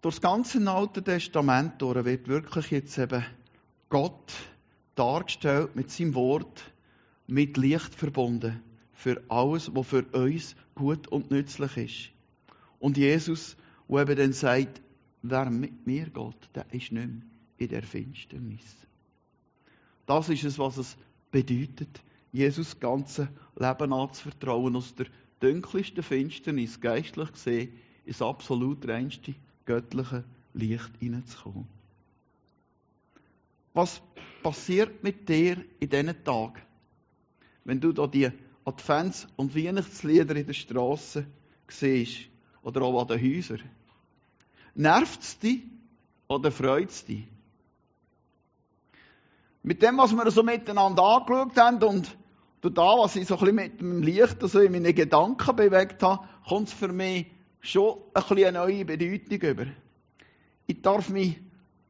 Durch 0.00 0.16
das 0.16 0.22
ganze 0.22 0.70
Alte 0.70 1.02
Testament 1.02 1.80
wird 1.80 2.28
wirklich 2.28 2.70
jetzt 2.70 2.98
eben 2.98 3.24
Gott 3.88 4.32
dargestellt 4.94 5.76
mit 5.76 5.90
seinem 5.90 6.14
Wort, 6.14 6.72
mit 7.26 7.56
Licht 7.56 7.94
verbunden, 7.94 8.60
für 8.92 9.22
alles, 9.28 9.74
was 9.74 9.86
für 9.86 10.04
uns 10.12 10.56
gut 10.74 11.08
und 11.08 11.30
nützlich 11.30 11.76
ist. 11.76 12.10
Und 12.78 12.96
Jesus, 12.96 13.56
der 13.88 14.02
eben 14.02 14.16
dann 14.16 14.32
sagt, 14.32 14.80
wer 15.22 15.50
mit 15.50 15.86
mir 15.86 16.06
geht, 16.06 16.48
der 16.54 16.66
ist 16.72 16.92
nicht 16.92 16.92
mehr 16.92 17.08
in 17.56 17.68
der 17.68 17.82
Finsternis. 17.82 18.76
Das 20.06 20.28
ist 20.28 20.44
es, 20.44 20.58
was 20.58 20.76
es 20.76 20.96
bedeutet, 21.30 22.02
Jesus 22.32 22.78
ganze 22.78 23.28
Leben 23.56 23.92
anzuvertrauen, 23.92 24.76
aus 24.76 24.94
der 24.94 25.06
dunkelsten 25.40 26.02
Finsternis, 26.02 26.80
geistlich 26.80 27.32
gesehen, 27.32 27.72
ins 28.04 28.20
absolut 28.20 28.86
reinste 28.88 29.34
göttliche 29.64 30.24
Licht 30.52 30.90
hineinzukommen. 30.98 31.66
Was 33.74 34.00
passiert 34.42 35.02
mit 35.02 35.28
dir 35.28 35.56
in 35.80 35.90
diesen 35.90 36.24
Tagen, 36.24 36.62
wenn 37.64 37.80
du 37.80 37.92
da 37.92 38.06
die 38.06 38.30
Advents- 38.64 39.26
und 39.36 39.54
Weihnachtslieder 39.56 40.36
in 40.36 40.46
der 40.46 40.54
Straße 40.54 41.26
siehst 41.68 42.28
oder 42.62 42.82
auch 42.82 43.02
an 43.02 43.08
den 43.08 43.20
Häusern? 43.20 43.62
Nervt 44.76 45.22
es 45.22 45.38
dich 45.40 45.62
oder 46.28 46.52
freut 46.52 46.90
es 46.90 47.04
dich? 47.04 47.24
Mit 49.64 49.82
dem, 49.82 49.98
was 49.98 50.12
wir 50.12 50.30
so 50.30 50.42
miteinander 50.42 51.02
angeschaut 51.02 51.56
haben 51.56 51.82
und 51.82 52.16
durch 52.60 52.74
da, 52.74 52.82
was 52.98 53.16
ich 53.16 53.26
so 53.26 53.34
ein 53.34 53.40
bisschen 53.40 53.56
mit 53.56 53.80
dem 53.80 54.02
Licht 54.02 54.42
also 54.42 54.60
in 54.60 54.72
meine 54.72 54.94
Gedanken 54.94 55.56
bewegt 55.56 56.02
habe, 56.02 56.28
kommt 56.46 56.68
es 56.68 56.74
für 56.74 56.88
mich 56.88 57.26
schon 57.60 57.98
ein 58.14 58.22
bisschen 58.22 58.46
eine 58.46 58.58
neue 58.58 58.84
Bedeutung 58.84 59.40
über. 59.40 59.66
Ich 60.66 60.80
darf 60.80 61.08
mich 61.08 61.38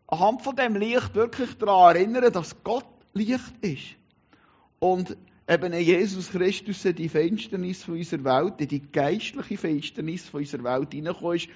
anhand 0.07 0.43
von 0.43 0.57
dem 0.57 0.77
Licht 0.77 1.15
wirklich 1.15 1.57
daran 1.59 1.97
erinnern, 1.97 2.33
dass 2.33 2.63
Gott 2.63 2.87
Licht 3.13 3.55
ist. 3.63 3.97
Und 4.79 5.17
eben 5.49 5.73
Jesus 5.73 6.31
Christus 6.31 6.85
in 6.85 6.97
die 6.97 7.09
Finsternis 7.09 7.85
von 7.85 7.97
unserer 7.97 8.25
Welt, 8.25 8.61
in 8.61 8.69
die 8.69 8.81
geistliche 8.81 9.57
Finsternis 9.57 10.29
von 10.29 10.41
unserer 10.41 10.65
Welt 10.65 10.93
hineingekommen 10.93 11.37
ist, 11.37 11.49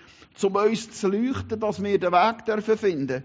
um 0.45 0.55
uns 0.55 0.90
zu 0.90 1.09
leuchten, 1.09 1.61
dass 1.61 1.83
wir 1.83 1.99
den 1.99 2.12
Weg 2.12 2.45
dürfen 2.45 2.78
finden 2.78 3.25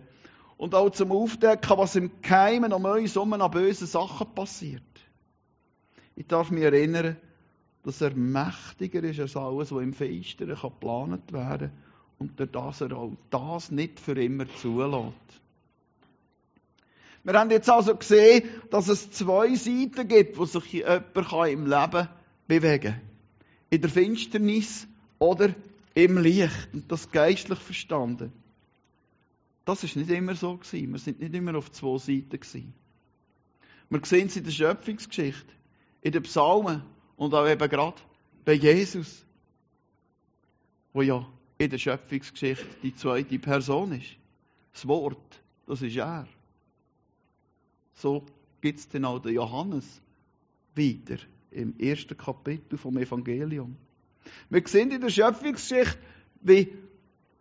und 0.57 0.75
auch 0.75 0.89
zum 0.91 1.11
Aufdecken, 1.11 1.77
was 1.77 1.95
im 1.95 2.11
Geheimen 2.21 2.73
um 2.73 2.85
uns 2.85 3.15
herum 3.15 3.33
an 3.33 3.51
bösen 3.51 3.87
Sachen 3.87 4.33
passiert. 4.33 4.81
Ich 6.15 6.27
darf 6.27 6.51
mich 6.51 6.63
erinnern, 6.63 7.17
dass 7.83 8.01
er 8.01 8.15
mächtiger 8.15 9.03
ist 9.03 9.19
als 9.19 9.35
alles, 9.35 9.71
was 9.71 9.83
im 9.83 9.93
Finsteren 9.93 10.57
geplant 10.59 11.33
werden 11.33 11.69
kann 11.69 11.92
und 12.23 12.39
durch 12.39 12.51
das 12.51 12.79
er 12.79 12.95
auch 12.95 13.11
das 13.29 13.69
nicht 13.69 13.99
für 13.99 14.13
immer 14.13 14.45
zulässt. 14.55 15.13
Wir 17.25 17.33
haben 17.33 17.51
jetzt 17.51 17.69
also 17.69 17.95
gesehen, 17.95 18.49
dass 18.69 18.87
es 18.87 19.11
zwei 19.11 19.55
Seiten 19.55 20.07
gibt, 20.07 20.37
wo 20.37 20.45
sich 20.45 20.71
jemand 20.71 21.49
im 21.49 21.67
Leben 21.67 22.07
bewegen 22.47 22.93
kann. 22.93 23.01
In 23.69 23.81
der 23.81 23.89
Finsternis 23.89 24.87
oder 25.19 25.53
im 25.95 26.17
Licht. 26.17 26.69
Und 26.73 26.89
das 26.89 27.11
geistlich 27.11 27.59
verstanden. 27.59 28.31
Das 29.65 29.83
ist 29.83 29.97
nicht 29.97 30.09
immer 30.09 30.35
so 30.35 30.55
gewesen. 30.55 30.93
Wir 30.93 30.99
sind 30.99 31.19
nicht 31.19 31.33
immer 31.33 31.55
auf 31.55 31.71
zwei 31.71 31.97
Seiten 31.97 32.29
gewesen. 32.29 32.73
Wir 33.89 34.05
sehen 34.05 34.27
es 34.27 34.37
in 34.37 34.45
der 34.45 34.51
Schöpfungsgeschichte, 34.51 35.53
in 36.01 36.13
den 36.13 36.23
Psalmen 36.23 36.83
und 37.17 37.33
auch 37.33 37.47
eben 37.47 37.69
gerade 37.69 38.01
bei 38.45 38.53
Jesus, 38.53 39.25
wo 40.93 41.01
ja 41.01 41.25
in 41.63 41.69
der 41.71 41.77
Schöpfungsgeschichte 41.77 42.65
die 42.81 42.95
zweite 42.95 43.39
Person 43.39 43.93
ist. 43.93 44.17
Das 44.73 44.87
Wort, 44.87 45.41
das 45.67 45.81
ist 45.81 45.95
er. 45.95 46.27
So 47.95 48.25
gibt 48.61 48.79
es 48.79 48.89
dann 48.89 49.05
auch 49.05 49.19
den 49.19 49.33
Johannes 49.33 50.01
weiter 50.75 51.17
im 51.51 51.77
ersten 51.79 52.17
Kapitel 52.17 52.77
vom 52.77 52.97
Evangelium. 52.97 53.75
Wir 54.49 54.63
sehen 54.65 54.91
in 54.91 55.01
der 55.01 55.09
Schöpfungsgeschichte, 55.09 55.97
wie 56.41 56.73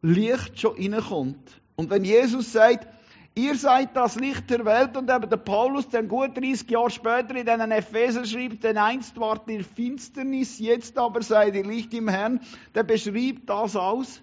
Licht 0.02 0.60
schon 0.60 0.76
reinkommt. 0.76 1.60
Und 1.76 1.90
wenn 1.90 2.04
Jesus 2.04 2.52
sagt, 2.52 2.88
Ihr 3.34 3.56
seid 3.56 3.96
das 3.96 4.16
Licht 4.16 4.50
der 4.50 4.66
Welt 4.66 4.94
und 4.94 5.08
eben 5.10 5.30
der 5.30 5.38
Paulus, 5.38 5.88
der 5.88 6.02
gut 6.02 6.36
30 6.36 6.70
Jahre 6.70 6.90
später 6.90 7.34
in 7.34 7.48
einen 7.48 7.72
Epheser 7.72 8.26
schrieb, 8.26 8.60
denn 8.60 8.76
einst 8.76 9.18
wart 9.18 9.48
ihr 9.48 9.64
Finsternis, 9.64 10.58
jetzt 10.58 10.98
aber 10.98 11.22
seid 11.22 11.54
ihr 11.54 11.64
Licht 11.64 11.94
im 11.94 12.08
Herrn, 12.08 12.40
der 12.74 12.82
beschrieb 12.82 13.46
das 13.46 13.74
aus. 13.74 14.20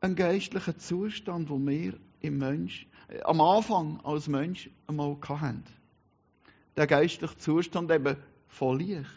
Ein 0.00 0.14
geistlicher 0.14 0.78
Zustand, 0.78 1.50
wo 1.50 1.58
wir 1.58 1.94
im 2.20 2.38
Mensch, 2.38 2.86
äh, 3.08 3.20
am 3.22 3.40
Anfang 3.40 4.00
als 4.04 4.28
Mensch 4.28 4.70
einmal 4.86 5.16
hatten. 5.28 5.64
Der 6.76 6.86
geistliche 6.86 7.36
Zustand 7.36 7.90
eben 7.90 8.16
von 8.46 8.78
Licht. 8.78 9.10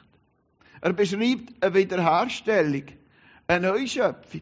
Er 0.81 0.93
beschreibt 0.93 1.63
eine 1.63 1.73
Wiederherstellung, 1.75 2.85
eine 3.47 3.67
Neuschöpfung. 3.67 4.41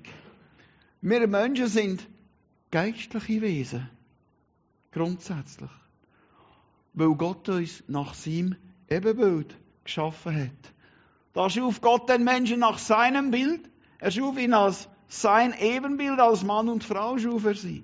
Wir 1.01 1.27
Menschen 1.27 1.67
sind 1.67 2.07
geistliche 2.71 3.41
Wesen. 3.41 3.89
Grundsätzlich. 4.93 5.71
Weil 6.93 7.15
Gott 7.15 7.49
uns 7.49 7.83
nach 7.87 8.13
seinem 8.13 8.55
Ebenbild 8.89 9.55
geschaffen 9.83 10.35
hat. 10.35 10.73
Da 11.33 11.49
schuf 11.49 11.81
Gott 11.81 12.07
den 12.09 12.23
Menschen 12.23 12.59
nach 12.59 12.77
seinem 12.77 13.31
Bild. 13.31 13.67
Er 13.97 14.11
schuf 14.11 14.37
ihn 14.37 14.53
als 14.53 14.87
sein 15.07 15.53
Ebenbild, 15.59 16.19
als 16.19 16.43
Mann 16.43 16.69
und 16.69 16.83
Frau 16.83 17.17
schuf 17.17 17.45
er 17.45 17.55
sie. 17.55 17.83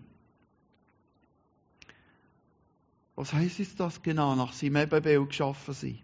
Was 3.16 3.34
heißt 3.34 3.60
jetzt 3.60 3.80
das 3.80 4.02
genau, 4.02 4.36
nach 4.36 4.54
seinem 4.54 4.78
Ebenbild 4.78 5.30
geschaffen 5.30 5.74
sind? 5.74 6.00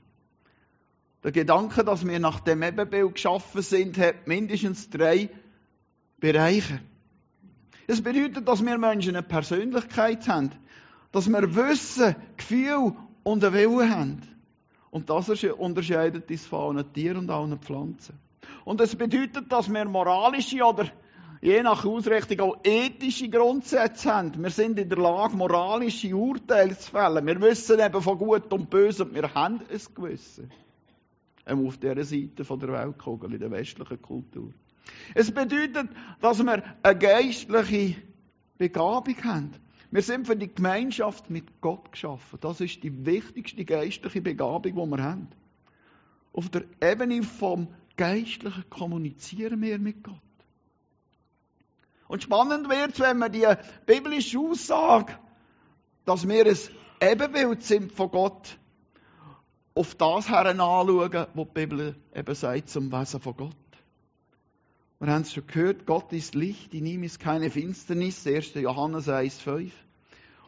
Der 1.24 1.32
Gedanke, 1.32 1.84
dass 1.84 2.06
wir 2.06 2.20
nach 2.20 2.40
dem 2.40 2.64
Ebenbild 2.64 3.16
geschaffen 3.16 3.62
sind, 3.62 3.98
hat 3.98 4.28
mindestens 4.28 4.90
drei 4.90 5.30
Bereiche. 6.20 6.82
Es 7.88 8.02
bedeutet, 8.02 8.48
dass 8.48 8.66
wir 8.66 8.78
Menschen 8.80 9.16
eine 9.16 9.24
Persönlichkeit 9.24 10.28
haben 10.28 10.52
dass 11.16 11.30
wir 11.30 11.56
Wissen, 11.56 12.14
Gefühl 12.36 12.92
und 13.24 13.42
einen 13.42 13.54
Willen 13.54 13.90
haben. 13.90 14.22
Und 14.92 15.10
das 15.10 15.30
unterscheidet 15.30 16.30
uns 16.30 16.46
von 16.46 16.76
allen 16.76 16.92
Tieren 16.92 17.20
und 17.20 17.30
allen 17.30 17.58
Pflanzen. 17.58 18.20
Und 18.66 18.82
es 18.82 18.98
bedeutet, 18.98 19.50
dass 19.50 19.72
wir 19.72 19.86
moralische 19.86 20.62
oder 20.62 20.90
je 21.42 21.64
nach 21.64 21.86
Ausrichtung 21.86 22.42
auch 22.42 22.58
ethische 22.66 23.30
Grundsätze 23.30 24.14
haben. 24.14 24.44
Wir 24.44 24.50
sind 24.50 24.78
in 24.78 24.90
der 24.90 24.98
Lage, 24.98 25.38
moralische 25.38 26.14
Urteile 26.14 26.78
zu 26.78 26.92
fällen. 26.92 27.26
Wir 27.26 27.40
wissen 27.40 27.80
eben 27.80 28.02
von 28.02 28.18
Gut 28.18 28.52
und 28.52 28.70
Böse 28.70 29.06
und 29.06 29.16
wir 29.16 29.34
haben 29.34 29.62
es 29.70 29.96
Gewissen. 29.96 30.52
Ähm, 31.46 31.66
auf 31.66 31.78
dieser 31.78 32.04
Seite 32.04 32.44
der 32.44 32.74
Weltkugel, 32.74 33.36
in 33.36 33.40
der 33.40 33.52
westlichen 33.52 34.02
Kultur. 34.02 34.52
Es 35.14 35.32
bedeutet, 35.32 35.88
dass 36.20 36.44
wir 36.44 36.62
eine 36.84 37.00
geistliche 37.00 37.96
Begabung 38.58 39.24
haben. 39.24 39.65
Wir 39.96 40.02
sind 40.02 40.28
für 40.28 40.36
die 40.36 40.54
Gemeinschaft 40.54 41.30
mit 41.30 41.62
Gott 41.62 41.94
geschaffen. 41.94 42.38
Das 42.42 42.60
ist 42.60 42.84
die 42.84 43.06
wichtigste 43.06 43.64
geistliche 43.64 44.22
Begabung, 44.22 44.74
die 44.76 44.98
wir 44.98 45.02
haben. 45.02 45.30
Auf 46.34 46.50
der 46.50 46.66
Ebene 46.82 47.24
vom 47.24 47.70
geistlichen 47.96 48.70
Kommunizieren 48.70 49.62
wir 49.62 49.80
mit 49.80 50.04
Gott. 50.04 50.16
Und 52.10 52.24
spannend 52.24 52.68
wird 52.68 52.92
es, 52.92 53.00
wenn 53.00 53.20
wir 53.20 53.30
die 53.30 53.48
biblische 53.86 54.38
Aussage, 54.38 55.18
dass 56.04 56.28
wir 56.28 56.46
ein 56.46 56.58
Ebenbild 57.00 57.64
sind 57.64 57.94
von 57.94 58.12
Gott, 58.12 58.58
auf 59.76 59.96
das 59.96 60.28
her 60.28 60.46
anschauen, 60.46 61.28
was 61.34 61.48
die 61.48 61.54
Bibel 61.54 61.96
eben 62.14 62.36
sagt 62.36 62.68
zum 62.68 62.92
Wesen 62.92 63.22
von 63.22 63.38
Gott. 63.38 63.56
Wir 65.00 65.08
haben 65.14 65.22
es 65.22 65.32
schon 65.32 65.48
gehört, 65.48 65.86
Gott 65.86 66.12
ist 66.12 66.36
Licht, 66.36 66.74
in 66.74 66.86
ihm 66.86 67.04
ist 67.04 67.22
keine 67.22 67.50
Finsternis, 67.50 68.28
1. 68.28 68.56
Johannes 68.56 69.08
1,5. 69.08 69.72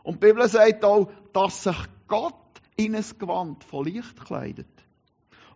Und 0.07 0.23
die 0.23 0.27
Bibel 0.27 0.47
sagt 0.47 0.85
auch, 0.85 1.11
dass 1.33 1.63
sich 1.63 1.75
Gott 2.07 2.33
in 2.77 2.95
ein 2.95 3.03
Gewand 3.19 3.65
von 3.65 3.83
Licht 3.83 4.23
kleidet. 4.23 4.69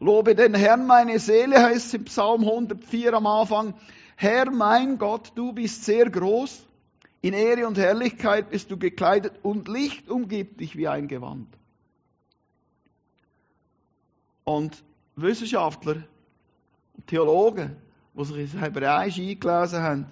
Lobe 0.02 0.36
den 0.36 0.54
Herrn, 0.54 0.86
meine 0.86 1.20
Seele, 1.20 1.64
heißt 1.64 1.86
es 1.86 1.94
im 1.94 2.04
Psalm 2.04 2.42
104 2.42 3.14
am 3.14 3.28
Anfang. 3.28 3.76
Herr 4.18 4.52
mein 4.52 4.98
Gott, 4.98 5.32
du 5.36 5.54
bist 5.54 5.86
sehr 5.86 6.10
groß, 6.10 6.66
in 7.22 7.34
Ehre 7.34 7.66
und 7.66 7.78
Herrlichkeit 7.78 8.50
bist 8.50 8.70
du 8.70 8.78
gekleidet 8.78 9.40
und 9.42 9.70
Licht 9.70 10.10
umgibt 10.10 10.60
dich 10.60 10.76
wie 10.76 10.90
ein 10.90 11.08
Gewand. 11.08 11.48
Und 14.44 14.84
Wissenschaftler 15.16 16.04
Theologen, 17.08 17.78
die 18.16 18.26
sich 18.26 18.38
ins 18.38 18.60
Hebräisch 18.60 19.18
eingelesen 19.18 19.82
haben, 19.82 20.06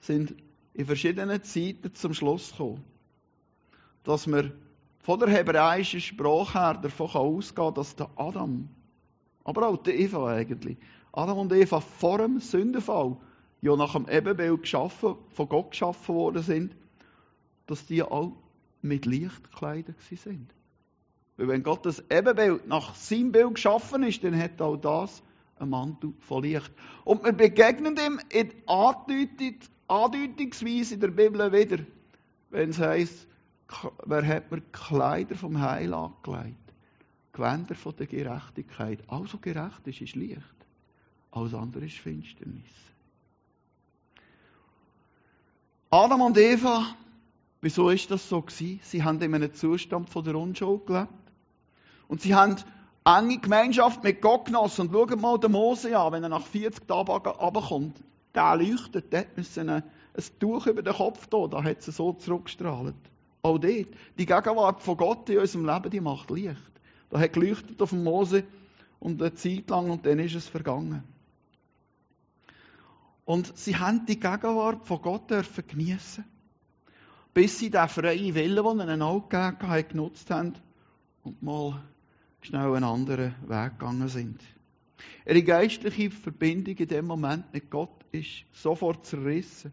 sind 0.00 0.34
in 0.74 0.86
verschiedenen 0.86 1.40
Zeiten 1.44 1.94
zum 1.94 2.14
Schluss 2.14 2.50
gekommen, 2.50 2.82
dass 4.06 4.26
man 4.26 4.52
von 5.00 5.18
der 5.18 5.28
hebräischen 5.28 6.00
Sprache 6.00 6.58
her 6.58 6.74
davon 6.74 7.10
ausgehen 7.10 7.66
kann, 7.66 7.74
dass 7.74 7.96
der 7.96 8.08
Adam, 8.16 8.68
aber 9.44 9.68
auch 9.68 9.76
der 9.76 9.98
Eva 9.98 10.28
eigentlich, 10.28 10.78
Adam 11.12 11.38
und 11.38 11.52
Eva 11.52 11.80
vor 11.80 12.18
dem 12.18 12.40
Sündenfall 12.40 13.16
ja 13.62 13.74
nach 13.74 13.94
dem 13.94 14.08
Ebenbild 14.08 14.62
geschaffen, 14.62 15.16
von 15.30 15.48
Gott 15.48 15.72
geschaffen 15.72 16.14
worden 16.14 16.42
sind, 16.42 16.76
dass 17.66 17.84
die 17.86 18.02
auch 18.02 18.32
mit 18.80 19.06
Licht 19.06 19.50
gekleidet 19.50 20.00
sind. 20.00 20.54
Weil 21.36 21.48
wenn 21.48 21.62
Gott 21.64 21.84
das 21.84 22.02
Ebenbild 22.08 22.68
nach 22.68 22.94
seinem 22.94 23.32
Bild 23.32 23.56
geschaffen 23.56 24.04
ist, 24.04 24.22
dann 24.22 24.38
hat 24.38 24.62
auch 24.62 24.76
das 24.76 25.22
ein 25.58 25.68
Mantel 25.70 26.12
von 26.20 26.44
Licht. 26.44 26.70
Und 27.04 27.24
wir 27.24 27.32
begegnen 27.32 27.96
ihm 27.96 28.20
in 28.30 28.52
Andeutung, 28.66 29.56
Andeutungsweise 29.88 30.94
in 30.94 31.00
der 31.00 31.08
Bibel 31.08 31.52
wieder, 31.52 31.78
wenn 32.50 32.70
es 32.70 32.78
heisst, 32.78 33.26
wer 34.04 34.26
hat 34.26 34.50
mir 34.50 34.60
Kleider 34.60 35.34
vom 35.34 35.60
Heil 35.60 35.92
angelegt? 35.92 36.56
Gewänder 37.32 37.74
von 37.74 37.94
der 37.96 38.06
Gerechtigkeit. 38.06 39.00
Also 39.08 39.38
gerecht 39.38 39.86
ist, 39.86 40.00
ist 40.00 40.14
Licht. 40.14 40.40
Alles 41.30 41.54
andere 41.54 41.84
ist 41.84 41.98
Finsternis. 41.98 42.64
Adam 45.90 46.22
und 46.22 46.38
Eva, 46.38 46.94
wieso 47.60 47.90
ist 47.90 48.10
das 48.10 48.28
so 48.28 48.40
gewesen? 48.40 48.80
Sie 48.82 49.04
haben 49.04 49.20
in 49.20 49.34
einem 49.34 49.52
Zustand 49.52 50.08
von 50.08 50.24
der 50.24 50.36
Unschuld 50.36 50.86
gelebt. 50.86 51.12
Und 52.08 52.22
sie 52.22 52.34
haben 52.34 52.56
enge 53.04 53.38
Gemeinschaft 53.38 54.02
mit 54.02 54.22
Gott 54.22 54.46
genossen. 54.46 54.88
Und 54.88 54.92
schaut 54.92 55.20
mal 55.20 55.38
den 55.38 55.52
Mose 55.52 55.98
an, 55.98 56.12
wenn 56.12 56.22
er 56.22 56.28
nach 56.28 56.46
40 56.46 56.88
Tagen 56.88 57.10
runterkommt. 57.10 58.02
Der 58.34 58.56
leuchtet, 58.56 59.12
der 59.12 59.26
müssen 59.36 59.68
ein, 59.68 59.82
ein 59.82 60.24
Tuch 60.40 60.66
über 60.66 60.82
den 60.82 60.94
Kopf 60.94 61.26
tun, 61.26 61.50
da 61.50 61.62
hat 61.62 61.78
es 61.78 61.96
so 61.96 62.12
zurückgestrahlt. 62.12 62.94
Auch 63.46 63.58
dort. 63.58 63.86
Die 64.18 64.26
Gegenwart 64.26 64.82
von 64.82 64.96
Gott 64.96 65.30
in 65.30 65.38
unserem 65.38 65.66
Leben, 65.66 65.90
die 65.90 66.00
macht 66.00 66.30
Licht. 66.30 66.72
Da 67.10 67.20
hat 67.20 67.32
geleuchtet 67.32 67.80
auf 67.80 67.90
dem 67.90 68.02
Mose 68.02 68.42
und 68.98 69.22
eine 69.22 69.34
Zeit 69.34 69.70
lang 69.70 69.88
und 69.88 70.04
dann 70.04 70.18
ist 70.18 70.34
es 70.34 70.48
vergangen. 70.48 71.04
Und 73.24 73.56
sie 73.56 73.76
haben 73.76 74.04
die 74.04 74.18
Gegenwart 74.18 74.84
von 74.84 75.00
Gott 75.00 75.30
dürfen 75.30 75.62
geniessen, 75.64 76.24
bis 77.34 77.60
sie 77.60 77.70
den 77.70 77.88
freien 77.88 78.34
Willen, 78.34 78.64
den 78.64 78.88
ihnen 78.88 79.02
auch 79.02 79.28
gegeben 79.28 79.68
hat, 79.68 79.90
genutzt 79.90 80.28
haben 80.28 80.54
und 81.22 81.40
mal 81.40 81.80
schnell 82.40 82.74
einen 82.74 82.82
anderen 82.82 83.36
Weg 83.46 83.78
gegangen 83.78 84.08
sind. 84.08 84.40
Ihre 85.24 85.44
geistliche 85.44 86.10
Verbindung 86.10 86.74
in 86.74 86.88
dem 86.88 87.06
Moment 87.06 87.52
mit 87.52 87.70
Gott 87.70 88.04
ist 88.10 88.44
sofort 88.52 89.06
zerrissen. 89.06 89.70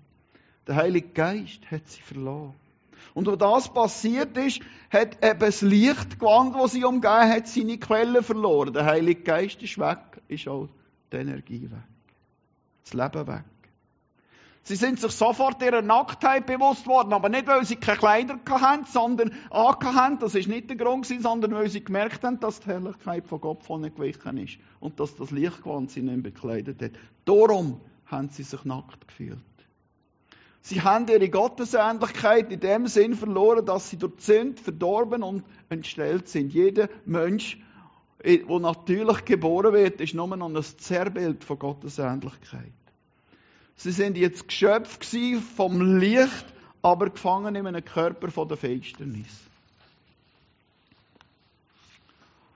Der 0.68 0.76
Heilige 0.76 1.10
Geist 1.10 1.72
hat 1.72 1.88
sie 1.88 2.02
verloren. 2.02 2.54
Und 3.14 3.28
wo 3.28 3.36
das 3.36 3.74
passiert 3.74 4.38
ist, 4.38 4.62
hat 4.92 5.24
eben 5.24 5.40
das 5.40 5.62
Lichtgewand, 5.62 6.56
das 6.56 6.72
sie 6.74 6.84
umgeben 6.84 7.30
hat, 7.30 7.48
seine 7.48 7.78
Quelle 7.78 8.24
verloren. 8.24 8.74
Der 8.74 8.86
Heilige 8.86 9.22
Geist 9.22 9.62
ist 9.62 9.78
weg, 9.78 10.00
ist 10.28 10.48
auch 10.48 10.70
die 11.12 11.18
Energie 11.18 11.64
weg 11.64 11.94
das 12.84 12.94
Leben 12.94 13.28
weg. 13.28 13.44
Sie 14.66 14.76
sind 14.76 14.98
sich 14.98 15.12
sofort 15.12 15.62
ihrer 15.62 15.82
Nacktheit 15.82 16.46
bewusst 16.46 16.88
worden, 16.88 17.12
aber 17.12 17.28
nicht, 17.28 17.48
weil 17.48 17.66
sie 17.66 17.76
keine 17.76 17.98
Kleider 17.98 18.40
hatten, 18.48 18.86
sondern 18.86 19.32
haben. 19.52 20.20
Das 20.20 20.36
ist 20.36 20.48
nicht 20.48 20.70
der 20.70 20.78
Grund, 20.78 21.06
sondern 21.06 21.54
weil 21.54 21.70
sie 21.70 21.84
gemerkt 21.84 22.24
haben, 22.24 22.40
dass 22.40 22.62
die 22.62 22.68
Herrlichkeit 22.68 23.28
von 23.28 23.42
Gott 23.42 23.64
von 23.64 23.82
gewichen 23.82 24.38
ist 24.38 24.58
und 24.80 25.02
dass 25.02 25.18
das 25.18 25.32
Lichtgewand 25.32 25.92
sie 25.92 26.02
nicht 26.02 26.24
bekleidet 26.24 26.82
hat. 26.82 26.92
Darum 27.26 27.82
haben 28.06 28.30
sie 28.30 28.44
sich 28.44 28.64
nackt 28.64 29.06
gefühlt. 29.06 29.40
Sie 30.66 30.82
haben 30.82 31.08
ihre 31.10 31.30
Gottesähnlichkeit 31.30 32.52
in 32.52 32.60
dem 32.60 32.88
Sinn 32.88 33.16
verloren, 33.16 33.66
dass 33.66 33.90
sie 33.90 33.98
durch 33.98 34.16
die 34.16 34.24
Sünde 34.24 34.62
verdorben 34.62 35.22
und 35.22 35.44
entstellt 35.70 36.30
sind. 36.30 36.54
Jeder 36.54 36.90
Mensch 37.06 37.58
wo 38.46 38.60
natürlich 38.60 39.26
geboren 39.26 39.74
wird, 39.74 40.00
ist 40.00 40.14
nur 40.14 40.28
noch 40.38 40.50
ein 40.50 40.64
Zerrbild 40.64 41.44
von 41.44 41.60
Gottes 41.60 42.00
Ähnlichkeit. 42.00 42.72
Sie 43.76 43.92
sind 43.92 44.18
jetzt 44.18 44.48
Geschöpf 44.48 45.00
vom 45.58 46.00
Licht, 46.00 46.46
aber 46.82 47.10
gefangen 47.10 47.56
in 47.56 47.68
einem 47.68 47.84
Körper 47.84 48.32
von 48.32 48.48
der 48.48 48.56
Finsternis. 48.56 49.42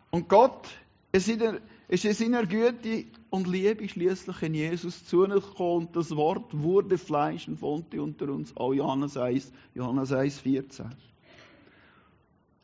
Und 0.09 0.29
Gott 0.29 0.69
ist 1.11 1.27
in 1.27 1.59
seiner 1.89 2.45
Güte 2.45 3.05
und 3.29 3.47
Liebe 3.47 3.87
schließlich 3.87 4.41
in 4.41 4.53
Jesus 4.53 5.05
zugekommen 5.05 5.87
und 5.87 5.95
das 5.95 6.15
Wort 6.15 6.57
wurde 6.57 6.97
Fleisch 6.97 7.47
und 7.47 7.61
wohnte 7.61 8.01
unter 8.01 8.29
uns. 8.29 8.55
Auch 8.57 8.73
Johannes 8.73 9.15
1, 9.15 9.51
Johannes 9.73 10.11
1, 10.11 10.39
14 10.39 10.87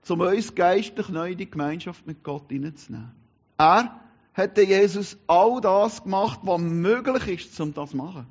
um 0.10 0.22
uns 0.22 0.54
geistlich 0.54 1.10
neu 1.10 1.32
in 1.32 1.38
die 1.38 1.50
Gemeinschaft 1.50 2.06
mit 2.06 2.24
Gott 2.24 2.50
hineinzunehmen. 2.50 3.12
Er 3.58 4.00
hat 4.34 4.58
Jesus 4.58 5.18
all 5.28 5.62
das 5.62 6.04
gemacht, 6.04 6.40
was 6.44 6.60
möglich 6.60 7.46
ist, 7.46 7.60
um 7.62 7.74
das 7.74 7.92
zu 7.92 7.98
machen. 7.98 8.28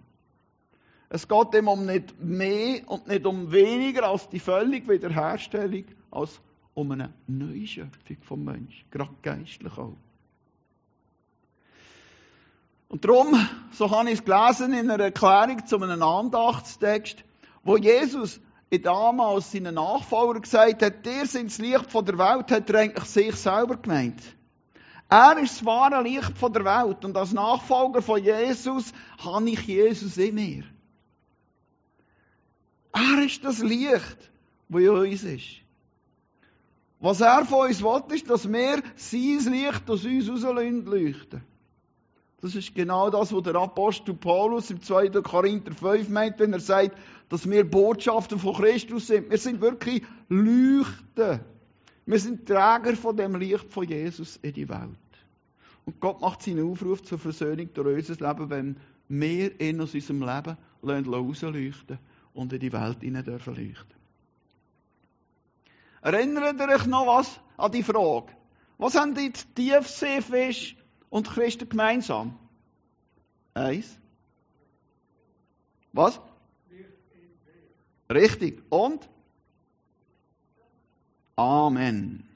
Es 1.08 1.28
geht 1.28 1.54
ihm 1.54 1.68
um 1.68 1.86
nicht 1.86 2.20
mehr 2.20 2.88
und 2.88 3.06
nicht 3.06 3.26
um 3.26 3.52
weniger 3.52 4.08
als 4.08 4.28
die 4.28 4.40
völlige 4.40 4.88
Wiederherstellung, 4.88 5.84
als 6.10 6.40
um 6.74 6.90
eine 6.90 7.12
Neuschöpfung 7.26 8.16
vom 8.22 8.44
Menschen, 8.44 8.84
gerade 8.90 9.14
geistlich 9.22 9.76
auch. 9.76 9.96
Und 12.92 13.06
darum, 13.06 13.48
so 13.72 13.90
habe 13.90 14.10
ich 14.10 14.18
es 14.18 14.24
gelesen 14.24 14.74
in 14.74 14.90
einer 14.90 15.02
Erklärung 15.02 15.66
zu 15.66 15.80
einem 15.80 16.02
Andachtstext, 16.02 17.24
wo 17.64 17.78
Jesus 17.78 18.38
damals 18.70 19.50
seinen 19.50 19.76
Nachfolger 19.76 20.40
gesagt 20.40 20.82
hat, 20.82 21.06
ihr 21.06 21.24
sind 21.24 21.46
das 21.46 21.56
Licht 21.56 21.90
von 21.90 22.04
der 22.04 22.18
Welt, 22.18 22.50
hat 22.50 22.68
er 22.68 22.80
eigentlich 22.80 23.06
sich 23.06 23.34
selber 23.34 23.78
gemeint. 23.78 24.20
Er 25.08 25.38
ist 25.38 25.56
das 25.56 25.64
wahre 25.64 26.02
Licht 26.02 26.36
von 26.36 26.52
der 26.52 26.66
Welt 26.66 27.02
und 27.06 27.16
als 27.16 27.32
Nachfolger 27.32 28.02
von 28.02 28.22
Jesus 28.22 28.92
habe 29.24 29.48
ich 29.48 29.60
Jesus 29.60 30.18
in 30.18 30.34
mir. 30.34 30.64
Er 32.92 33.24
ist 33.24 33.42
das 33.42 33.60
Licht, 33.60 34.30
das 34.68 34.82
in 34.82 34.88
uns 34.90 35.24
ist. 35.24 35.62
Was 37.00 37.22
er 37.22 37.46
von 37.46 37.68
uns 37.68 37.82
will, 37.82 38.02
ist, 38.14 38.28
dass 38.28 38.52
wir 38.52 38.82
sein 38.96 39.50
Licht 39.50 39.88
aus 39.88 40.04
uns 40.04 40.26
leuchten. 40.28 41.51
Das 42.42 42.56
ist 42.56 42.74
genau 42.74 43.08
das, 43.08 43.32
was 43.32 43.42
der 43.44 43.54
Apostel 43.54 44.14
Paulus 44.14 44.68
im 44.72 44.82
2. 44.82 45.10
Korinther 45.22 45.72
5 45.72 46.08
meint, 46.08 46.40
wenn 46.40 46.52
er 46.52 46.58
sagt, 46.58 46.98
dass 47.28 47.48
wir 47.48 47.64
Botschafter 47.64 48.36
von 48.36 48.54
Christus 48.54 49.06
sind. 49.06 49.30
Wir 49.30 49.38
sind 49.38 49.60
wirklich 49.60 50.02
Leuchten. 50.28 51.40
Wir 52.04 52.18
sind 52.18 52.46
Träger 52.46 52.96
von 52.96 53.16
dem 53.16 53.36
Licht 53.36 53.72
von 53.72 53.86
Jesus 53.86 54.38
in 54.42 54.52
die 54.54 54.68
Welt. 54.68 54.98
Und 55.84 56.00
Gott 56.00 56.20
macht 56.20 56.42
seinen 56.42 56.68
Aufruf 56.68 57.04
zur 57.04 57.20
Versöhnung 57.20 57.72
durch 57.74 58.08
unser 58.08 58.28
Leben, 58.28 58.50
wenn 58.50 58.76
wir 59.08 59.60
ihn 59.60 59.80
aus 59.80 59.94
unserem 59.94 60.22
Leben 60.22 60.56
rausleuchten 60.82 62.00
und 62.34 62.52
in 62.52 62.58
die 62.58 62.72
Welt 62.72 62.98
hinein 63.02 63.24
dürfen 63.24 63.54
leuchten. 63.54 63.94
Erinnert 66.00 66.58
ihr 66.58 66.68
euch 66.74 66.86
noch 66.86 67.06
was 67.06 67.38
an 67.56 67.70
die 67.70 67.84
Frage? 67.84 68.32
Was 68.78 68.96
haben 68.96 69.14
die 69.14 69.30
Tiefseefisch 69.30 70.76
und 71.12 71.28
Christen 71.28 71.68
gemeinsam? 71.68 72.38
Eins. 73.52 73.98
Was? 75.92 76.18
Richtig. 78.10 78.62
Und? 78.70 79.06
Amen. 81.36 82.26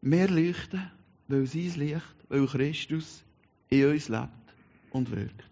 Wir 0.00 0.28
leuchten, 0.28 0.90
weil 1.28 1.46
sein 1.46 1.74
Licht, 1.76 2.16
weil 2.30 2.46
Christus 2.46 3.24
in 3.68 3.90
uns 3.90 4.08
lebt 4.08 4.30
und 4.90 5.10
wirkt. 5.10 5.50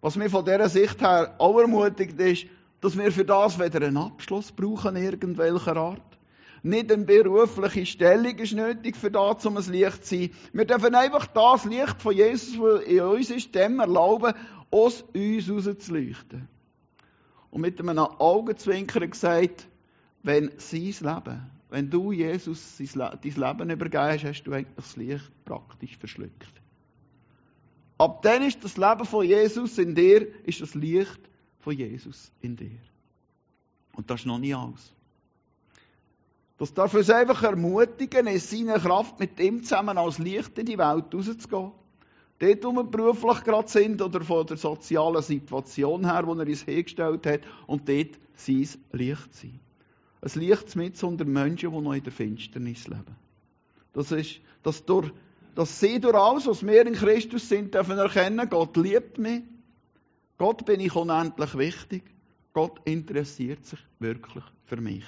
Was 0.00 0.16
mir 0.16 0.30
von 0.30 0.44
dieser 0.44 0.68
Sicht 0.68 1.00
her 1.00 1.36
auch 1.38 1.60
ermutigt 1.60 2.18
ist, 2.18 2.46
dass 2.80 2.98
wir 2.98 3.12
für 3.12 3.24
das 3.24 3.58
weder 3.60 3.86
einen 3.86 3.98
Abschluss 3.98 4.50
brauchen, 4.50 4.96
irgendwelcher 4.96 5.76
Art, 5.76 6.13
nicht 6.64 6.90
eine 6.90 7.04
berufliche 7.04 7.84
Stellung 7.84 8.38
ist 8.38 8.54
nötig 8.54 8.96
für 8.96 9.10
das, 9.10 9.44
um 9.44 9.58
ein 9.58 9.64
Licht 9.64 10.04
zu 10.06 10.16
sein. 10.16 10.30
Wir 10.54 10.64
dürfen 10.64 10.94
einfach 10.94 11.26
das 11.26 11.66
Licht 11.66 12.00
von 12.00 12.16
Jesus, 12.16 12.58
das 12.58 12.88
in 12.88 13.00
uns 13.02 13.30
ist, 13.30 13.54
dem 13.54 13.80
erlauben, 13.80 14.32
aus 14.70 15.02
uns 15.14 15.50
rauszuleuchten. 15.50 16.48
Und 17.50 17.60
mit 17.60 17.78
einem 17.78 17.98
Augenzwinkern 17.98 19.10
gesagt, 19.10 19.68
wenn 20.22 20.52
sein 20.56 20.80
Leben, 20.80 21.50
wenn 21.68 21.90
du 21.90 22.12
Jesus 22.12 22.78
dein 22.78 23.18
Leben 23.20 23.70
übergeben 23.70 24.22
hast, 24.22 24.42
du 24.44 24.52
eigentlich 24.52 24.74
das 24.74 24.96
Licht 24.96 25.44
praktisch 25.44 25.98
verschluckt. 25.98 26.62
Ab 27.98 28.22
dann 28.22 28.42
ist 28.42 28.64
das 28.64 28.78
Leben 28.78 29.04
von 29.04 29.26
Jesus 29.26 29.76
in 29.76 29.94
dir, 29.94 30.26
ist 30.46 30.62
das 30.62 30.74
Licht 30.74 31.20
von 31.58 31.74
Jesus 31.76 32.32
in 32.40 32.56
dir. 32.56 32.80
Und 33.92 34.08
das 34.10 34.20
ist 34.20 34.26
noch 34.26 34.38
nicht 34.38 34.56
alles. 34.56 34.94
Das 36.58 36.72
darf 36.72 36.94
uns 36.94 37.10
einfach 37.10 37.42
ermutigen, 37.42 38.26
in 38.26 38.38
seiner 38.38 38.78
Kraft 38.78 39.18
mit 39.18 39.40
ihm 39.40 39.64
zusammen 39.64 39.98
als 39.98 40.18
Licht 40.18 40.56
in 40.58 40.66
die 40.66 40.78
Welt 40.78 41.12
rauszugehen. 41.12 41.72
Dort, 42.38 42.64
wo 42.64 42.72
wir 42.72 42.84
beruflich 42.84 43.44
gerade 43.44 43.68
sind 43.68 44.02
oder 44.02 44.20
von 44.20 44.46
der 44.46 44.56
sozialen 44.56 45.22
Situation 45.22 46.04
her, 46.04 46.26
wo 46.26 46.34
er 46.34 46.46
uns 46.46 46.66
hergestellt 46.66 47.26
hat, 47.26 47.40
und 47.66 47.88
dort 47.88 48.18
sein 48.36 48.68
Licht 48.92 49.34
sein. 49.34 49.60
Ein 50.20 50.40
Licht 50.40 50.76
mit 50.76 51.02
unter 51.02 51.24
Menschen, 51.24 51.70
die 51.72 51.80
noch 51.80 51.92
in 51.92 52.02
der 52.02 52.12
Finsternis 52.12 52.86
leben. 52.86 53.16
Das 53.92 54.10
ist, 54.10 54.40
dass, 54.62 54.84
durch, 54.84 55.12
dass 55.54 55.78
sie 55.78 56.00
durch 56.00 56.14
alles, 56.14 56.46
was 56.46 56.66
wir 56.66 56.86
in 56.86 56.94
Christus 56.94 57.48
sind, 57.48 57.74
dürfen 57.74 57.98
erkennen, 57.98 58.48
Gott 58.48 58.76
liebt 58.76 59.18
mich. 59.18 59.42
Gott 60.38 60.64
bin 60.64 60.80
ich 60.80 60.94
unendlich 60.94 61.56
wichtig. 61.56 62.02
Gott 62.52 62.80
interessiert 62.84 63.64
sich 63.64 63.78
wirklich 63.98 64.44
für 64.66 64.80
mich. 64.80 65.04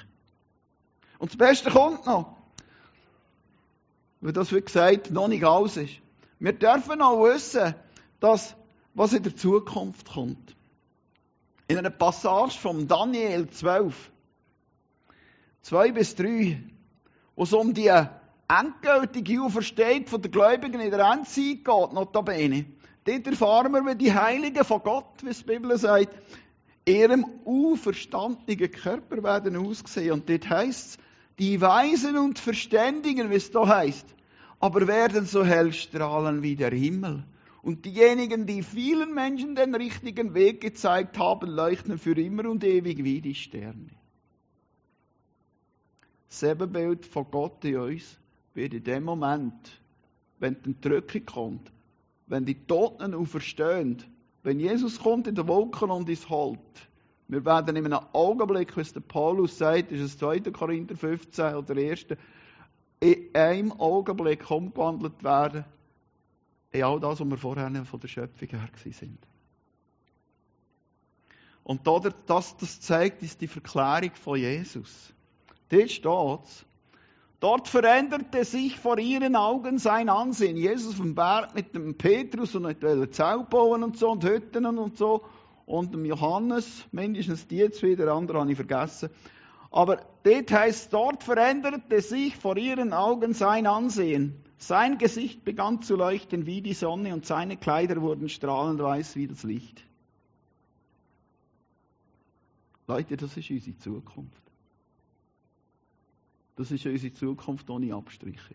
Und 1.19 1.31
das 1.31 1.37
Beste 1.37 1.71
kommt 1.71 2.07
noch. 2.07 2.37
Weil 4.21 4.33
das, 4.33 4.53
wie 4.53 4.61
gesagt, 4.61 5.11
noch 5.11 5.29
nicht 5.29 5.45
alles 5.45 5.77
ist. 5.77 5.95
Wir 6.39 6.53
dürfen 6.53 7.01
auch 7.01 7.25
wissen, 7.25 7.75
dass, 8.21 8.55
was 8.95 9.13
in 9.13 9.23
der 9.23 9.37
Zukunft 9.37 10.11
kommt. 10.11 10.55
In 11.69 11.79
einer 11.79 11.91
Passage 11.91 12.59
von 12.59 12.87
Daniel 12.87 13.49
12, 13.49 14.11
2 15.63 15.93
bis 15.93 16.15
3, 16.15 16.63
wo 17.35 17.43
es 17.43 17.53
um 17.53 17.75
die 17.75 17.91
endgültige 18.49 19.43
Auferstehung 19.43 20.05
der 20.23 20.31
Gläubigen 20.31 20.81
in 20.81 20.91
der 20.91 21.01
Endzeit 21.11 21.65
geht, 21.65 21.93
notabene. 21.93 22.67
Dort 23.05 23.27
erfahren 23.27 23.73
wir, 23.73 23.85
wie 23.87 23.95
die 23.97 24.13
Heiligen 24.13 24.65
von 24.65 24.83
Gott, 24.83 25.23
wie 25.23 25.33
die 25.33 25.45
Bibel 25.45 25.77
sagt, 25.79 26.09
ihrem 26.87 27.27
auferstandenen 27.45 28.71
Körper 28.71 29.23
werden 29.23 29.57
aussehen. 29.57 30.13
Und 30.13 30.29
dort 30.29 30.49
heißt 30.49 30.99
die 31.39 31.61
Weisen 31.61 32.17
und 32.17 32.39
Verständigen, 32.39 33.31
wie 33.31 33.35
es 33.35 33.51
da 33.51 33.67
heißt, 33.67 34.07
aber 34.61 34.87
werden 34.87 35.27
so 35.27 35.45
hell 35.45 35.73
strahlen 35.73 36.43
wie 36.43 36.57
der 36.57 36.71
Himmel. 36.71 37.25
Und 37.63 37.85
diejenigen, 37.85 38.47
die 38.47 38.63
vielen 38.63 39.13
Menschen 39.13 39.57
den 39.57 39.75
richtigen 39.75 40.35
Weg 40.35 40.61
gezeigt 40.61 41.19
haben, 41.19 41.51
leuchten 41.51 41.99
für 41.99 42.17
immer 42.17 42.49
und 42.49 42.63
ewig 42.63 43.03
wie 43.03 43.21
die 43.21 43.35
Sterne. 43.35 43.91
Das 46.29 46.57
Bild 46.69 47.05
von 47.07 47.27
Gott 47.31 47.65
in 47.65 47.77
uns 47.77 48.19
wird 48.55 48.73
in 48.73 48.85
dem 48.85 49.03
Moment, 49.03 49.81
wenn 50.39 50.57
die 50.63 50.71
Entrückung 50.71 51.27
kommt, 51.27 51.73
wenn 52.27 52.45
die 52.45 52.67
Toten 52.67 53.15
auferstehen, 53.15 54.03
wenn 54.47 54.61
Jesus 54.61 55.01
kommt 55.01 55.27
in 55.27 55.35
den 55.35 55.49
Wolken 55.49 55.91
und 55.91 56.09
uns 56.09 56.29
holt, 56.29 56.61
wir 57.27 57.45
werden 57.45 57.75
in 57.75 57.85
einem 57.85 57.99
Augenblick, 58.13 58.77
wie 58.77 58.81
es 58.81 58.93
der 58.93 59.01
Paulus 59.01 59.59
sagt, 59.59 59.91
ist 59.91 60.01
es 60.01 60.19
2. 60.19 60.39
Korinther 60.53 60.95
15 60.95 61.57
oder 61.57 61.75
1. 61.75 62.07
In 63.01 63.35
einem 63.35 63.73
Augenblick 63.73 64.49
umgewandelt 64.49 65.25
werden 65.25 65.65
in 66.71 66.85
all 66.85 67.01
das, 67.01 67.19
was 67.19 67.29
wir 67.29 67.37
vorher 67.37 67.85
von 67.85 67.99
der 67.99 68.07
Schöpfung 68.07 68.49
her 68.49 68.69
sind. 68.93 69.19
Und 71.65 71.85
das, 71.85 72.57
das 72.57 72.81
zeigt 72.81 73.23
uns 73.23 73.37
die 73.37 73.49
Verklärung 73.49 74.15
von 74.15 74.39
Jesus. 74.39 75.13
Dort 75.71 75.91
steht 75.91 76.45
es. 76.45 76.67
Dort 77.41 77.69
veränderte 77.69 78.45
sich 78.45 78.79
vor 78.79 78.99
ihren 78.99 79.37
Augen 79.37 79.79
sein 79.79 80.09
Ansehen. 80.09 80.57
Jesus 80.57 80.95
vom 80.95 81.15
Berg 81.15 81.55
mit 81.55 81.75
dem 81.75 81.97
Petrus 81.97 82.55
und 82.55 82.63
nicht 82.63 82.81
Zelt 83.15 83.51
bauen 83.51 83.83
und 83.83 83.99
so 83.99 84.11
und 84.11 84.25
Hütten 84.25 84.65
und 84.65 84.97
so 84.97 85.23
und 85.67 85.93
dem 85.93 86.05
Johannes, 86.05 86.87
mindestens 86.93 87.47
die 87.47 87.69
zwei, 87.71 87.95
der 87.95 88.09
andere 88.09 88.41
habe 88.41 88.51
ich 88.51 88.57
vergessen. 88.57 89.11
Aber 89.71 90.01
dort 90.23 90.51
heißt, 90.51 90.93
dort 90.93 91.23
veränderte 91.25 92.01
sich 92.01 92.37
vor 92.37 92.57
ihren 92.57 92.93
Augen 92.93 93.35
sein 93.35 93.67
Ansehen. 93.67 94.43
Sein 94.59 94.97
Gesicht 94.97 95.45
begann 95.45 95.83
zu 95.83 95.97
leuchten 95.97 96.47
wie 96.47 96.63
die 96.63 96.73
Sonne 96.73 97.13
und 97.13 97.27
seine 97.27 97.59
Kleider 97.59 98.01
wurden 98.01 98.31
strahlend 98.31 98.81
weiß 98.81 99.17
wie 99.17 99.27
das 99.27 99.43
Licht. 99.43 99.85
Leute, 102.87 103.17
das 103.17 103.37
ist 103.37 103.51
unsere 103.51 103.77
Zukunft. 103.77 104.46
Das 106.57 106.71
ist 106.71 106.87
unsere 106.87 107.13
Zukunft 107.13 107.69
ohne 107.71 107.95
Abstriche. 107.95 108.55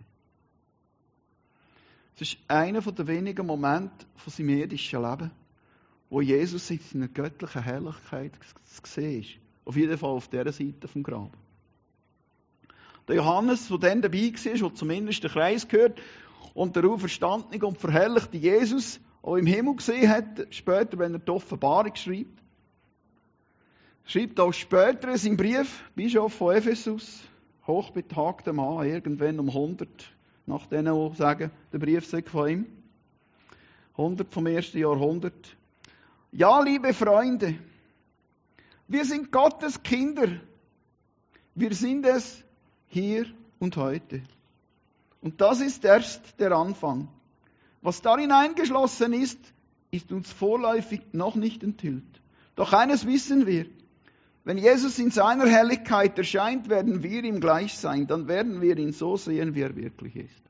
Es 2.16 2.22
ist 2.22 2.38
einer 2.48 2.82
der 2.82 3.08
wenigen 3.08 3.46
Momente 3.46 4.06
von 4.16 4.34
seinem 4.34 4.50
irdischen 4.50 5.02
Leben, 5.02 5.32
wo 6.10 6.22
Jesus 6.22 6.70
in 6.70 6.80
seiner 6.80 7.08
göttlichen 7.08 7.64
Herrlichkeit 7.64 8.34
gesehen 8.84 9.22
ist. 9.22 9.30
Auf 9.64 9.78
jeden 9.78 9.98
Fall 9.98 10.10
auf 10.10 10.28
dieser 10.28 10.52
Seite 10.52 10.88
vom 10.88 11.04
Grab. 11.04 11.32
Der 13.08 13.16
Johannes, 13.16 13.68
der 13.68 13.78
dann 13.78 14.02
dabei 14.02 14.34
war, 14.34 14.54
der 14.54 14.76
zumindest 14.76 15.24
den 15.24 15.32
Kreis 15.32 15.68
gehört 15.68 16.02
und 16.54 16.76
der 16.76 16.86
auferstandene 16.86 17.66
und 17.66 17.78
verherrlichte 17.78 18.38
Jesus 18.38 19.00
auch 19.22 19.36
im 19.36 19.46
Himmel 19.46 19.76
gesehen 19.76 20.10
hat, 20.10 20.48
später, 20.50 20.98
wenn 20.98 21.14
er 21.14 21.20
die 21.20 21.32
Offenbarung 21.32 21.96
schreibt, 21.96 22.42
schreibt 24.06 24.40
auch 24.40 24.52
später 24.52 25.10
in 25.10 25.18
seinem 25.18 25.38
Brief, 25.38 25.84
Bischof 25.96 26.34
von 26.34 26.56
Ephesus, 26.56 27.22
hochbetagter 27.68 28.54
Mann, 28.54 28.88
irgendwann 28.88 29.40
um 29.40 29.50
100, 29.50 29.90
nach 30.46 30.66
denen, 30.68 31.12
die 31.12 31.16
sagen, 31.16 31.52
der 31.72 31.80
Brief 31.80 32.06
sei 32.06 32.24
von 32.24 32.50
ihm, 32.50 32.66
100 33.98 34.32
vom 34.32 34.48
ersten 34.48 34.80
Jahrhundert, 34.80 35.56
ja, 36.32 36.62
liebe 36.62 36.94
Freunde, 36.94 37.56
wir 38.88 39.06
sind 39.06 39.32
Gottes 39.32 39.84
Kinder. 39.84 40.28
Wir 41.56 41.74
sind 41.74 42.06
es 42.06 42.44
hier 42.88 43.26
und 43.60 43.78
heute. 43.78 44.22
Und 45.22 45.40
das 45.40 45.62
ist 45.62 45.86
erst 45.86 46.40
der 46.40 46.52
Anfang. 46.52 47.08
Was 47.82 48.02
darin 48.02 48.34
eingeschlossen 48.34 49.14
ist, 49.14 49.40
ist 49.92 50.12
uns 50.12 50.30
vorläufig 50.32 51.02
noch 51.14 51.36
nicht 51.36 51.64
enthüllt. 51.64 52.04
Doch 52.56 52.74
eines 52.74 53.06
wissen 53.06 53.46
wir. 53.46 53.66
Wenn 54.44 54.58
Jesus 54.58 54.98
in 54.98 55.12
seiner 55.12 55.46
Herrlichkeit 55.46 56.18
erscheint, 56.18 56.68
werden 56.70 57.04
wir 57.04 57.24
ihm 57.24 57.40
gleich 57.40 57.78
sein. 57.78 58.08
Dann 58.08 58.28
werden 58.28 58.62
wir 58.62 58.78
ihn 58.78 58.92
so 58.92 59.16
sehen, 59.16 59.54
wie 59.54 59.62
er 59.62 59.76
wirklich 59.76 60.16
ist. 60.16 60.42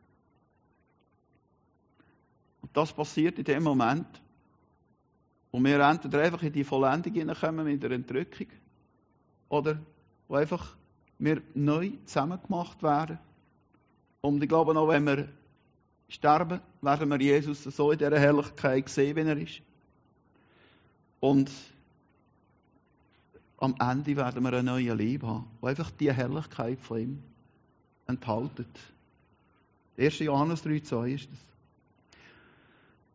Und 2.61 2.75
das 2.75 2.93
passiert 2.93 3.37
in 3.37 3.43
dem 3.43 3.63
Moment, 3.63 4.07
und 5.51 5.65
wir 5.65 5.79
entweder 5.81 6.21
einfach 6.21 6.41
in 6.43 6.53
die 6.53 6.63
Vollendung 6.63 7.13
hineinkommen 7.13 7.65
mit 7.65 7.83
der 7.83 7.91
Entrückung 7.91 8.47
oder 9.49 9.77
wo 10.27 10.35
einfach 10.35 10.77
wir 11.19 11.41
neu 11.53 11.91
zusammengemacht 12.05 12.81
werden. 12.81 13.19
Und 14.21 14.41
ich 14.41 14.47
glaube 14.47 14.77
auch, 14.79 14.87
wenn 14.87 15.05
wir 15.05 15.27
sterben, 16.07 16.61
werden 16.81 17.09
wir 17.09 17.19
Jesus 17.19 17.63
so 17.63 17.91
in 17.91 17.97
dieser 17.97 18.17
Herrlichkeit 18.17 18.87
sehen, 18.87 19.15
wie 19.17 19.21
er 19.21 19.37
ist. 19.37 19.61
Und 21.19 21.51
am 23.61 23.75
Ende 23.79 24.15
werden 24.17 24.43
wir 24.43 24.53
ein 24.53 24.65
neues 24.65 24.97
Leben 24.97 25.27
haben, 25.27 25.47
wo 25.61 25.67
einfach 25.67 25.91
die 25.91 26.11
Herrlichkeit 26.11 26.79
von 26.81 26.99
ihm 26.99 27.23
enthaltet. 28.07 28.67
1. 29.97 30.19
Johannes 30.19 30.65
3,2 30.65 31.13
ist 31.13 31.29
das. 31.31 31.39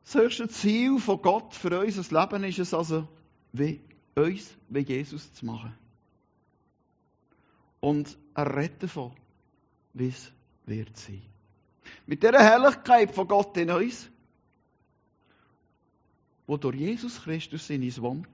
Das 0.04 0.22
höchste 0.22 0.48
Ziel 0.48 1.00
von 1.00 1.20
Gott 1.20 1.52
für 1.52 1.80
unser 1.80 2.20
Leben 2.20 2.44
ist 2.44 2.60
es 2.60 2.72
also, 2.72 3.08
wie 3.52 3.80
uns 4.14 4.56
wie 4.68 4.80
Jesus 4.80 5.32
zu 5.34 5.44
machen. 5.44 5.74
Und 7.80 8.16
er 8.34 8.56
redet 8.56 8.84
davon, 8.84 9.12
wie 9.94 10.08
es 10.08 10.30
wird 10.64 10.96
sein. 10.96 11.22
Mit 12.06 12.22
dieser 12.22 12.38
Herrlichkeit 12.38 13.12
von 13.12 13.26
Gott 13.26 13.56
in 13.56 13.70
uns, 13.70 14.08
wo 16.46 16.56
durch 16.56 16.76
Jesus 16.76 17.20
Christus 17.22 17.68
in 17.68 17.82
uns 17.82 18.00
wohnt, 18.00 18.28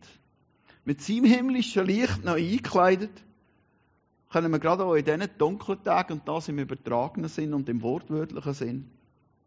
mit 0.85 1.01
seinem 1.01 1.25
himmlischen 1.25 1.87
Licht 1.87 2.25
noch 2.25 2.35
eingekleidet, 2.35 3.23
können 4.31 4.51
wir 4.51 4.59
gerade 4.59 4.85
auch 4.85 4.95
in 4.95 5.05
diesen 5.05 5.29
dunklen 5.38 5.83
Tagen, 5.83 6.14
und 6.14 6.29
das 6.29 6.49
im 6.49 6.59
übertragenen 6.59 7.29
Sinn 7.29 7.55
und 7.55 7.68
im 7.68 7.83
wortwörtlichen 7.83 8.55
Sinn, 8.55 8.90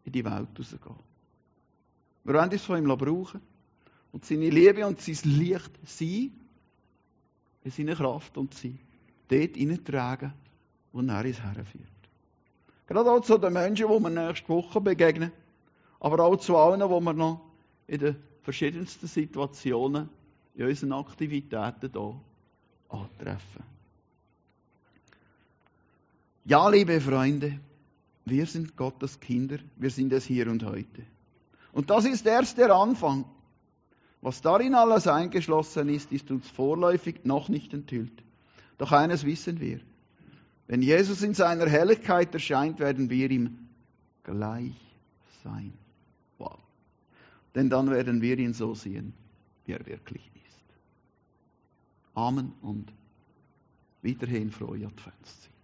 in 0.04 0.12
die 0.12 0.24
Welt 0.24 0.48
rausgehen. 0.58 0.96
Wir 2.24 2.34
wollen 2.34 2.50
uns 2.50 2.62
von 2.62 2.78
ihm 2.78 2.96
brauchen 2.96 3.40
und 4.12 4.24
seine 4.24 4.48
Liebe 4.48 4.86
und 4.86 5.00
sein 5.00 5.18
Licht 5.24 5.70
sein, 5.84 6.32
in 7.64 7.70
seiner 7.70 7.96
Kraft 7.96 8.38
und 8.38 8.54
sein, 8.54 8.78
dort 9.28 9.56
hineintragen, 9.56 10.32
wo 10.92 11.00
er 11.00 11.24
uns 11.24 11.42
herführt. 11.42 11.90
Gerade 12.86 13.10
auch 13.10 13.20
zu 13.20 13.38
den 13.38 13.52
Menschen, 13.52 13.88
die 13.88 13.92
wir 13.92 14.10
nächste 14.10 14.48
Woche 14.48 14.80
begegnen, 14.80 15.32
aber 15.98 16.24
auch 16.24 16.36
zu 16.36 16.56
allen, 16.56 16.80
die 16.80 16.86
wir 16.86 17.12
noch 17.12 17.40
in 17.88 17.98
den 17.98 18.16
verschiedensten 18.42 19.08
Situationen 19.08 20.08
in 20.56 20.66
unseren 20.66 20.92
Aktivitäten 20.92 21.90
hier 21.92 22.20
antreffen. 22.88 23.62
Ja, 26.44 26.68
liebe 26.68 27.00
Freunde, 27.00 27.58
wir 28.24 28.46
sind 28.46 28.76
Gottes 28.76 29.20
Kinder, 29.20 29.58
wir 29.76 29.90
sind 29.90 30.12
es 30.12 30.24
hier 30.24 30.48
und 30.50 30.64
heute. 30.64 31.02
Und 31.72 31.90
das 31.90 32.04
ist 32.04 32.26
erst 32.26 32.58
der 32.58 32.74
Anfang. 32.74 33.24
Was 34.22 34.40
darin 34.40 34.74
alles 34.74 35.06
eingeschlossen 35.06 35.88
ist, 35.88 36.10
ist 36.10 36.30
uns 36.30 36.48
vorläufig 36.48 37.24
noch 37.24 37.48
nicht 37.48 37.74
enthüllt. 37.74 38.22
Doch 38.78 38.92
eines 38.92 39.24
wissen 39.24 39.60
wir. 39.60 39.80
Wenn 40.66 40.82
Jesus 40.82 41.22
in 41.22 41.34
seiner 41.34 41.68
Helligkeit 41.68 42.32
erscheint, 42.34 42.80
werden 42.80 43.10
wir 43.10 43.30
ihm 43.30 43.68
gleich 44.24 44.74
sein. 45.44 45.72
Wow. 46.38 46.58
Denn 47.54 47.70
dann 47.70 47.90
werden 47.90 48.20
wir 48.20 48.38
ihn 48.38 48.52
so 48.52 48.74
sehen, 48.74 49.12
wie 49.64 49.72
er 49.72 49.86
wirklich 49.86 50.22
ist. 50.34 50.45
Amen 52.16 52.52
und 52.62 52.92
wiederhin 54.00 54.50
frohe 54.50 54.86
Adventszeit. 54.86 55.55